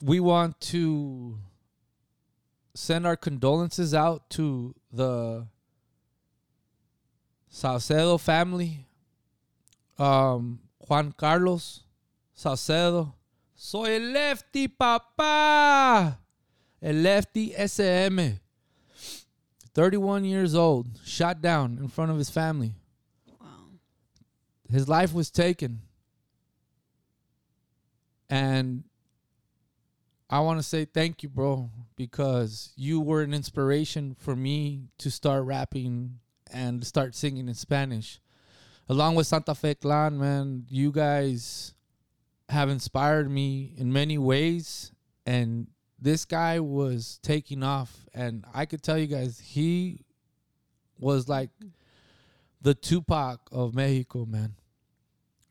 we 0.02 0.20
want 0.20 0.60
to 0.62 1.38
send 2.76 3.08
our 3.08 3.16
condolences 3.16 3.94
out 3.94 4.30
to 4.32 4.76
the 4.92 5.48
Salcedo 7.50 8.18
family, 8.18 8.86
um, 9.98 10.60
Juan 10.88 11.14
Carlos 11.14 11.82
Salcedo. 12.34 13.16
Soy 13.56 13.98
lefty, 14.00 14.68
papá. 14.68 16.18
El 16.82 16.96
lefty 16.96 17.54
SM. 17.54 18.45
31 19.76 20.24
years 20.24 20.56
old, 20.56 20.88
shot 21.04 21.42
down 21.42 21.78
in 21.80 21.90
front 21.90 22.10
of 22.10 22.18
his 22.18 22.30
family. 22.30 22.74
Wow. 23.40 23.48
His 24.72 24.88
life 24.88 25.14
was 25.14 25.30
taken. 25.30 25.82
And 28.30 28.86
I 30.30 30.40
want 30.40 30.60
to 30.60 30.64
say 30.64 30.86
thank 30.86 31.22
you, 31.22 31.30
bro, 31.30 31.70
because 31.96 32.72
you 32.76 33.02
were 33.02 33.22
an 33.22 33.34
inspiration 33.34 34.16
for 34.18 34.36
me 34.36 34.88
to 34.98 35.12
start 35.12 35.44
rapping 35.44 36.20
and 36.52 36.86
start 36.86 37.14
singing 37.14 37.48
in 37.48 37.54
Spanish. 37.54 38.20
Along 38.88 39.16
with 39.16 39.28
Santa 39.28 39.54
Fe 39.54 39.76
Clan, 39.76 40.18
man, 40.18 40.66
you 40.70 40.92
guys 40.92 41.74
have 42.50 42.70
inspired 42.70 43.30
me 43.30 43.74
in 43.78 43.92
many 43.92 44.18
ways. 44.18 44.92
And 45.26 45.68
this 46.06 46.24
guy 46.24 46.60
was 46.60 47.20
taking 47.24 47.64
off. 47.64 47.91
And 48.14 48.45
I 48.53 48.68
could 48.68 48.84
tell 48.84 48.95
you 48.95 49.08
guys, 49.08 49.39
he 49.39 50.06
was 50.99 51.28
like 51.28 51.49
the 52.62 52.76
Tupac 52.76 53.39
of 53.51 53.74
Mexico, 53.74 54.24
man. 54.26 54.53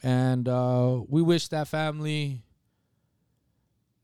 And 0.00 0.48
uh, 0.48 1.00
we 1.08 1.22
wish 1.22 1.48
that 1.48 1.66
family, 1.66 2.42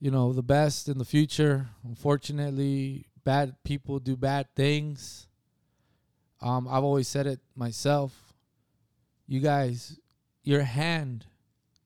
you 0.01 0.11
know, 0.11 0.32
the 0.32 0.42
best 0.42 0.88
in 0.88 0.98
the 0.98 1.05
future. 1.05 1.68
Unfortunately, 1.84 3.07
bad 3.22 3.55
people 3.62 4.01
do 4.01 4.16
bad 4.16 4.48
things. 4.57 5.28
Um, 6.40 6.66
I've 6.66 6.82
always 6.82 7.07
said 7.07 7.28
it 7.28 7.38
myself. 7.55 8.34
You 9.28 9.38
guys, 9.38 10.01
your 10.42 10.62
hand 10.62 11.26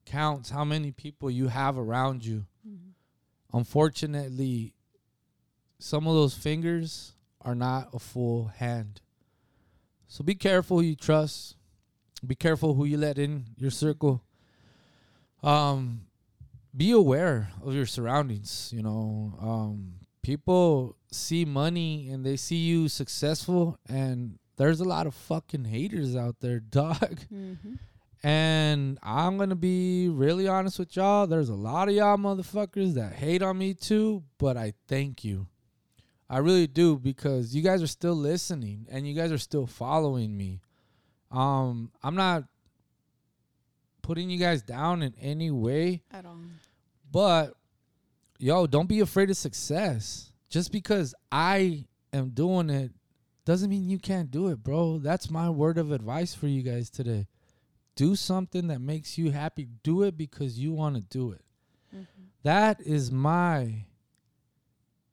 counts 0.07 0.49
how 0.49 0.65
many 0.65 0.91
people 0.91 1.29
you 1.29 1.49
have 1.49 1.77
around 1.77 2.25
you. 2.25 2.47
Unfortunately, 3.53 4.73
some 5.79 6.07
of 6.07 6.15
those 6.15 6.33
fingers 6.33 7.13
are 7.41 7.55
not 7.55 7.89
a 7.93 7.99
full 7.99 8.47
hand. 8.47 9.01
So 10.07 10.23
be 10.23 10.35
careful 10.35 10.77
who 10.77 10.83
you 10.83 10.95
trust. 10.95 11.55
Be 12.25 12.35
careful 12.35 12.73
who 12.73 12.85
you 12.85 12.97
let 12.97 13.17
in 13.17 13.45
your 13.57 13.71
circle. 13.71 14.23
Um, 15.43 16.01
be 16.75 16.91
aware 16.91 17.51
of 17.63 17.73
your 17.73 17.85
surroundings. 17.85 18.71
You 18.73 18.81
know, 18.81 19.33
um, 19.39 19.93
people 20.21 20.95
see 21.11 21.45
money 21.45 22.09
and 22.09 22.25
they 22.25 22.35
see 22.35 22.57
you 22.57 22.89
successful, 22.89 23.77
and 23.87 24.39
there's 24.57 24.79
a 24.79 24.85
lot 24.85 25.07
of 25.07 25.13
fucking 25.13 25.65
haters 25.65 26.15
out 26.15 26.37
there, 26.41 26.59
dog. 26.69 27.19
Mm-hmm. 27.33 27.75
And 28.25 28.97
I'm 29.03 29.37
gonna 29.37 29.55
be 29.55 30.09
really 30.09 30.47
honest 30.47 30.79
with 30.79 30.95
y'all. 30.95 31.27
There's 31.27 31.49
a 31.49 31.53
lot 31.53 31.89
of 31.89 31.93
y'all 31.93 32.17
motherfuckers 32.17 32.95
that 32.95 33.13
hate 33.13 33.43
on 33.43 33.55
me 33.59 33.75
too, 33.75 34.23
but 34.39 34.57
I 34.57 34.73
thank 34.87 35.23
you. 35.23 35.45
I 36.27 36.39
really 36.39 36.65
do 36.65 36.97
because 36.97 37.55
you 37.55 37.61
guys 37.61 37.83
are 37.83 37.87
still 37.87 38.15
listening 38.15 38.87
and 38.89 39.07
you 39.07 39.13
guys 39.13 39.31
are 39.31 39.37
still 39.37 39.67
following 39.67 40.35
me. 40.35 40.59
Um, 41.29 41.91
I'm 42.01 42.15
not 42.15 42.45
putting 44.01 44.31
you 44.31 44.39
guys 44.39 44.63
down 44.63 45.03
in 45.03 45.13
any 45.21 45.51
way, 45.51 46.01
At 46.11 46.25
all. 46.25 46.37
but 47.11 47.53
yo, 48.39 48.65
don't 48.65 48.89
be 48.89 49.01
afraid 49.01 49.29
of 49.29 49.37
success. 49.37 50.31
Just 50.49 50.71
because 50.71 51.13
I 51.31 51.85
am 52.11 52.29
doing 52.29 52.71
it 52.71 52.91
doesn't 53.45 53.69
mean 53.69 53.87
you 53.87 53.99
can't 53.99 54.31
do 54.31 54.47
it, 54.47 54.63
bro. 54.63 54.97
That's 54.97 55.29
my 55.29 55.47
word 55.51 55.77
of 55.77 55.91
advice 55.91 56.33
for 56.33 56.47
you 56.47 56.63
guys 56.63 56.89
today. 56.89 57.27
Do 57.95 58.15
something 58.15 58.67
that 58.67 58.79
makes 58.81 59.17
you 59.17 59.31
happy. 59.31 59.67
Do 59.83 60.03
it 60.03 60.17
because 60.17 60.59
you 60.59 60.73
want 60.73 60.95
to 60.95 61.01
do 61.01 61.31
it. 61.31 61.41
Mm-hmm. 61.95 62.23
That 62.43 62.81
is 62.81 63.11
my 63.11 63.85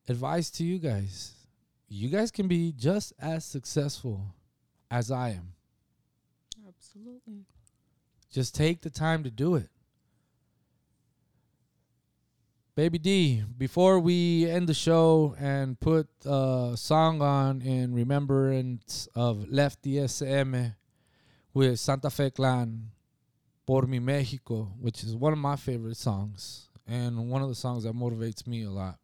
advice 0.09 0.51
to 0.53 0.65
you 0.65 0.79
guys. 0.79 1.35
You 1.89 2.09
guys 2.09 2.31
can 2.31 2.49
be 2.49 2.73
just 2.73 3.13
as 3.21 3.45
successful 3.45 4.35
as 4.91 5.11
I 5.11 5.31
am. 5.31 5.55
Absolutely. 6.67 7.45
Just 8.31 8.55
take 8.55 8.81
the 8.81 8.91
time 8.91 9.23
to 9.25 9.31
do 9.31 9.55
it. 9.55 9.69
Baby 12.75 12.99
D, 12.99 13.45
before 13.59 14.01
we 14.01 14.49
end 14.49 14.67
the 14.67 14.75
show 14.75 15.37
and 15.39 15.79
put 15.79 16.09
a 16.25 16.73
song 16.75 17.21
on 17.21 17.61
in 17.61 17.93
remembrance 17.93 19.07
of 19.15 19.47
Lefty 19.51 20.09
SM 20.09 20.55
with 21.55 21.79
Santa 21.79 22.11
Fe 22.11 22.31
Clan, 22.31 22.91
Por 23.67 23.83
Mi 23.83 23.99
Mexico, 23.99 24.73
which 24.81 25.05
is 25.05 25.15
one 25.15 25.33
of 25.33 25.39
my 25.39 25.57
favorite 25.57 25.97
songs 25.97 26.69
and 26.87 27.31
one 27.31 27.43
of 27.43 27.49
the 27.49 27.55
songs 27.55 27.85
that 27.85 27.95
motivates 27.95 28.47
me 28.47 28.65
a 28.65 28.71
lot. 28.71 28.99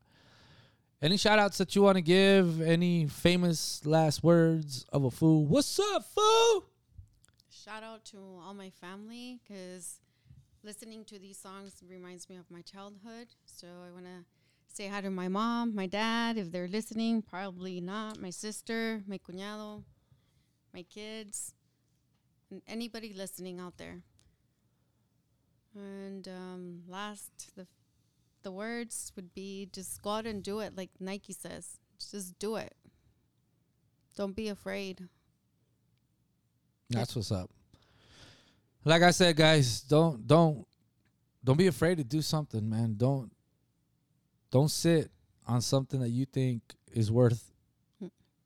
Any 1.01 1.16
shout 1.16 1.38
outs 1.38 1.59
that 1.59 1.76
you 1.76 1.82
want 1.82 1.96
to 1.96 2.03
give? 2.03 2.61
Any 2.61 3.07
famous 3.07 3.86
last 3.86 4.24
words 4.24 4.84
of 4.92 5.05
a 5.05 5.11
fool? 5.11 5.46
What's 5.46 5.78
up, 5.78 6.05
fool? 6.12 6.64
Shout 7.51 7.84
out 7.84 8.05
to 8.07 8.16
all 8.44 8.55
my 8.55 8.70
family 8.70 9.38
because 9.46 10.01
listening 10.64 11.05
to 11.05 11.18
these 11.18 11.38
songs 11.38 11.80
reminds 11.88 12.28
me 12.28 12.36
of 12.36 12.51
my 12.51 12.62
childhood. 12.62 13.28
So 13.44 13.68
I 13.86 13.92
want 13.92 14.07
to 14.07 14.24
say 14.66 14.88
hi 14.88 15.01
to 15.03 15.11
my 15.11 15.28
mom, 15.28 15.74
my 15.74 15.86
dad, 15.86 16.36
if 16.36 16.51
they're 16.51 16.66
listening. 16.66 17.22
Probably 17.22 17.80
not. 17.80 18.20
My 18.20 18.30
sister, 18.30 19.03
my 19.07 19.18
cuñado, 19.18 19.84
my 20.74 20.82
kids, 20.82 21.55
and 22.51 22.62
anybody 22.66 23.12
listening 23.14 23.61
out 23.61 23.76
there. 23.76 24.01
And 25.74 26.26
um, 26.26 26.82
last, 26.88 27.53
the 27.57 27.66
the 28.42 28.51
words 28.51 29.12
would 29.16 29.34
be 29.34 29.68
just 29.72 30.03
go 30.03 30.11
out 30.11 30.26
and 30.26 30.42
do 30.42 30.61
it, 30.61 30.76
like 30.76 30.90
Nike 31.01 31.32
says. 31.32 31.78
Just 31.99 32.38
do 32.38 32.57
it. 32.57 32.74
Don't 34.16 34.34
be 34.34 34.49
afraid. 34.49 35.09
That's 36.90 37.14
what's 37.14 37.30
up. 37.30 37.51
Like 38.84 39.03
I 39.03 39.11
said, 39.11 39.36
guys, 39.36 39.82
don't 39.82 40.26
don't 40.26 40.66
don't 41.44 41.59
be 41.59 41.66
afraid 41.66 41.99
to 41.99 42.05
do 42.05 42.22
something, 42.22 42.68
man. 42.68 42.94
Don't 42.96 43.30
don't 44.51 44.70
sit 44.70 45.11
on 45.46 45.61
something 45.61 46.01
that 46.01 46.09
you 46.09 46.24
think 46.24 46.62
is 46.92 47.11
worth. 47.11 47.53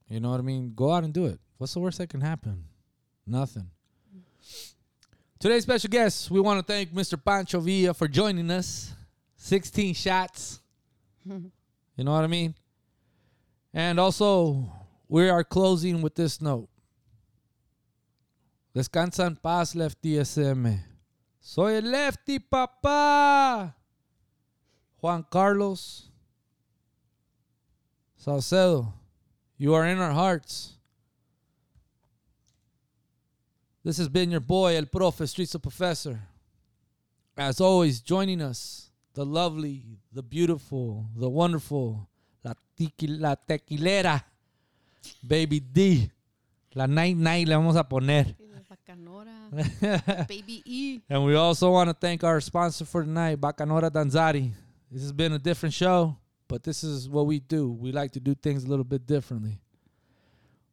You 0.09 0.21
know 0.21 0.31
what 0.31 0.41
I 0.41 0.43
mean? 0.43 0.73
Go 0.75 0.93
out 0.93 1.05
and 1.05 1.15
do 1.15 1.27
it. 1.27 1.41
What's 1.57 1.73
the 1.73 1.81
worst 1.81 1.99
that 1.99 2.11
can 2.11 2.21
happen? 2.21 2.65
Nothing. 3.27 3.71
Today's 5.39 5.65
special 5.65 5.91
guest, 5.91 6.31
we 6.31 6.41
want 6.41 6.65
to 6.65 6.73
thank 6.73 6.93
Mr. 6.93 7.23
Pancho 7.23 7.61
Villa 7.61 7.95
for 7.95 8.07
joining 8.09 8.51
us. 8.51 8.93
16 9.37 9.95
shots. 9.95 10.61
you 11.25 11.51
know 11.99 12.13
what 12.13 12.23
I 12.23 12.29
mean? 12.29 12.55
And 13.75 13.99
also, 13.99 14.71
we 15.09 15.29
are 15.29 15.43
closing 15.43 16.01
with 16.01 16.15
this 16.15 16.41
note. 16.41 16.69
Descansa 18.75 19.27
en 19.27 19.37
paz, 19.37 19.75
Lefty 19.75 20.25
SM. 20.25 20.67
Soy 21.41 21.77
el 21.77 21.91
Lefty, 21.91 22.39
papá. 22.39 23.75
Juan 24.97 25.27
Carlos 25.29 26.09
Salcedo, 28.17 28.95
you 29.59 29.75
are 29.75 29.85
in 29.85 29.99
our 29.99 30.13
hearts. 30.13 30.79
This 33.85 33.99
has 33.99 34.09
been 34.09 34.31
your 34.31 34.41
boy, 34.41 34.77
El 34.77 34.85
Profe, 34.85 35.29
Streets 35.29 35.55
of 35.55 35.63
Professor. 35.63 36.21
As 37.37 37.61
always, 37.61 38.01
joining 38.01 38.41
us, 38.41 38.91
the 39.15 39.25
lovely, 39.25 39.83
the 40.13 40.23
beautiful, 40.23 41.07
the 41.17 41.29
wonderful, 41.29 42.09
la, 42.45 42.55
tequi- 42.79 43.19
la 43.21 43.35
tequilera, 43.35 44.23
Baby 45.27 45.59
D. 45.61 46.11
La 46.75 46.87
night 46.87 47.17
night 47.17 47.49
le 47.49 47.57
vamos 47.57 47.77
a 47.77 47.83
poner. 47.85 48.35
Bacanora, 48.71 50.27
Baby 50.29 50.63
E. 50.65 51.01
And 51.11 51.25
we 51.25 51.35
also 51.35 51.71
want 51.71 51.91
to 51.91 51.95
thank 51.95 52.23
our 52.25 52.41
sponsor 52.41 52.85
for 52.85 53.03
tonight, 53.03 53.41
Bacanora 53.41 53.91
Danzari. 53.91 54.51
This 54.91 55.03
has 55.03 55.13
been 55.13 55.33
a 55.33 55.39
different 55.39 55.75
show, 55.75 56.17
but 56.47 56.63
this 56.63 56.85
is 56.85 57.09
what 57.09 57.27
we 57.27 57.41
do. 57.41 57.71
We 57.73 57.91
like 57.93 58.13
to 58.13 58.21
do 58.21 58.35
things 58.35 58.65
a 58.65 58.69
little 58.69 58.85
bit 58.85 59.07
differently. 59.07 59.59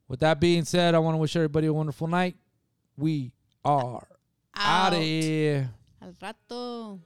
With 0.08 0.20
that 0.22 0.40
being 0.40 0.64
said, 0.64 0.94
I 0.96 1.00
want 1.00 1.16
to 1.16 1.18
wish 1.18 1.36
everybody 1.36 1.68
a 1.68 1.74
wonderful 1.74 2.08
night. 2.08 2.36
We 3.00 3.32
are 3.64 4.06
out 4.58 4.92
of 4.92 5.00
here. 5.00 5.70
Al 6.02 6.12
rato. 6.22 7.00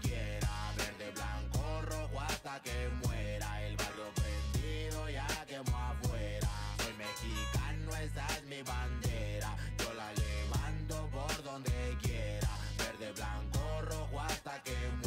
Quiera. 0.00 0.72
Verde, 0.76 1.10
blanco, 1.14 1.82
rojo 1.82 2.20
hasta 2.20 2.60
que 2.60 2.88
muera. 3.04 3.62
El 3.66 3.76
barrio 3.76 4.06
prendido 4.14 5.08
ya 5.08 5.26
quemó 5.46 5.76
afuera. 5.76 6.48
Soy 6.78 6.94
mexicano, 6.94 7.96
esa 7.96 8.26
es 8.36 8.44
mi 8.44 8.62
bandera. 8.62 9.56
Yo 9.78 9.92
la 9.94 10.12
levanto 10.12 11.08
por 11.10 11.42
donde 11.42 11.96
quiera. 12.02 12.50
Verde, 12.78 13.12
blanco, 13.12 13.82
rojo 13.82 14.20
hasta 14.20 14.62
que 14.62 14.72
muera. 14.72 14.99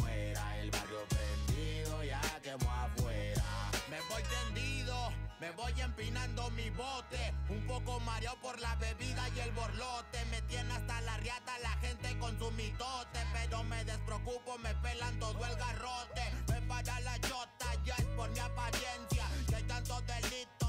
Me 5.44 5.50
voy 5.52 5.78
empinando 5.78 6.50
mi 6.52 6.70
bote. 6.70 7.34
Un 7.50 7.66
poco 7.66 8.00
mareado 8.00 8.36
por 8.40 8.58
la 8.60 8.74
bebida 8.76 9.28
y 9.36 9.40
el 9.40 9.52
borlote. 9.52 10.24
Me 10.30 10.40
tiene 10.42 10.72
hasta 10.72 11.00
la 11.02 11.18
riata 11.18 11.52
la 11.62 11.70
gente 11.84 12.18
con 12.18 12.38
su 12.38 12.50
mitote. 12.52 13.20
Pero 13.32 13.62
me 13.64 13.84
despreocupo, 13.84 14.56
me 14.58 14.74
pelan 14.76 15.18
todo 15.18 15.44
el 15.44 15.54
garrote. 15.56 16.22
Me 16.48 16.62
para 16.62 16.98
la 17.00 17.20
chota, 17.20 17.66
ya 17.84 17.94
es 17.96 18.06
por 18.16 18.30
mi 18.30 18.38
apariencia. 18.38 19.26
Que 19.48 19.56
hay 19.56 19.64
tantos 19.64 20.02
delitos, 20.06 20.63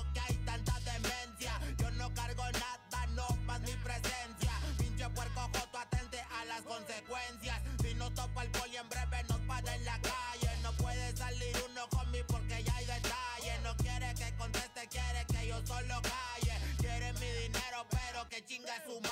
pero 18.84 19.05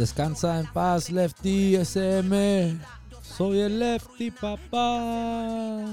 Descansa 0.00 0.58
en 0.58 0.66
paz, 0.72 1.10
Lefty 1.10 1.76
SM. 1.76 2.74
Soy 3.20 3.60
el 3.60 3.78
Lefty, 3.78 4.30
papá. 4.30 5.84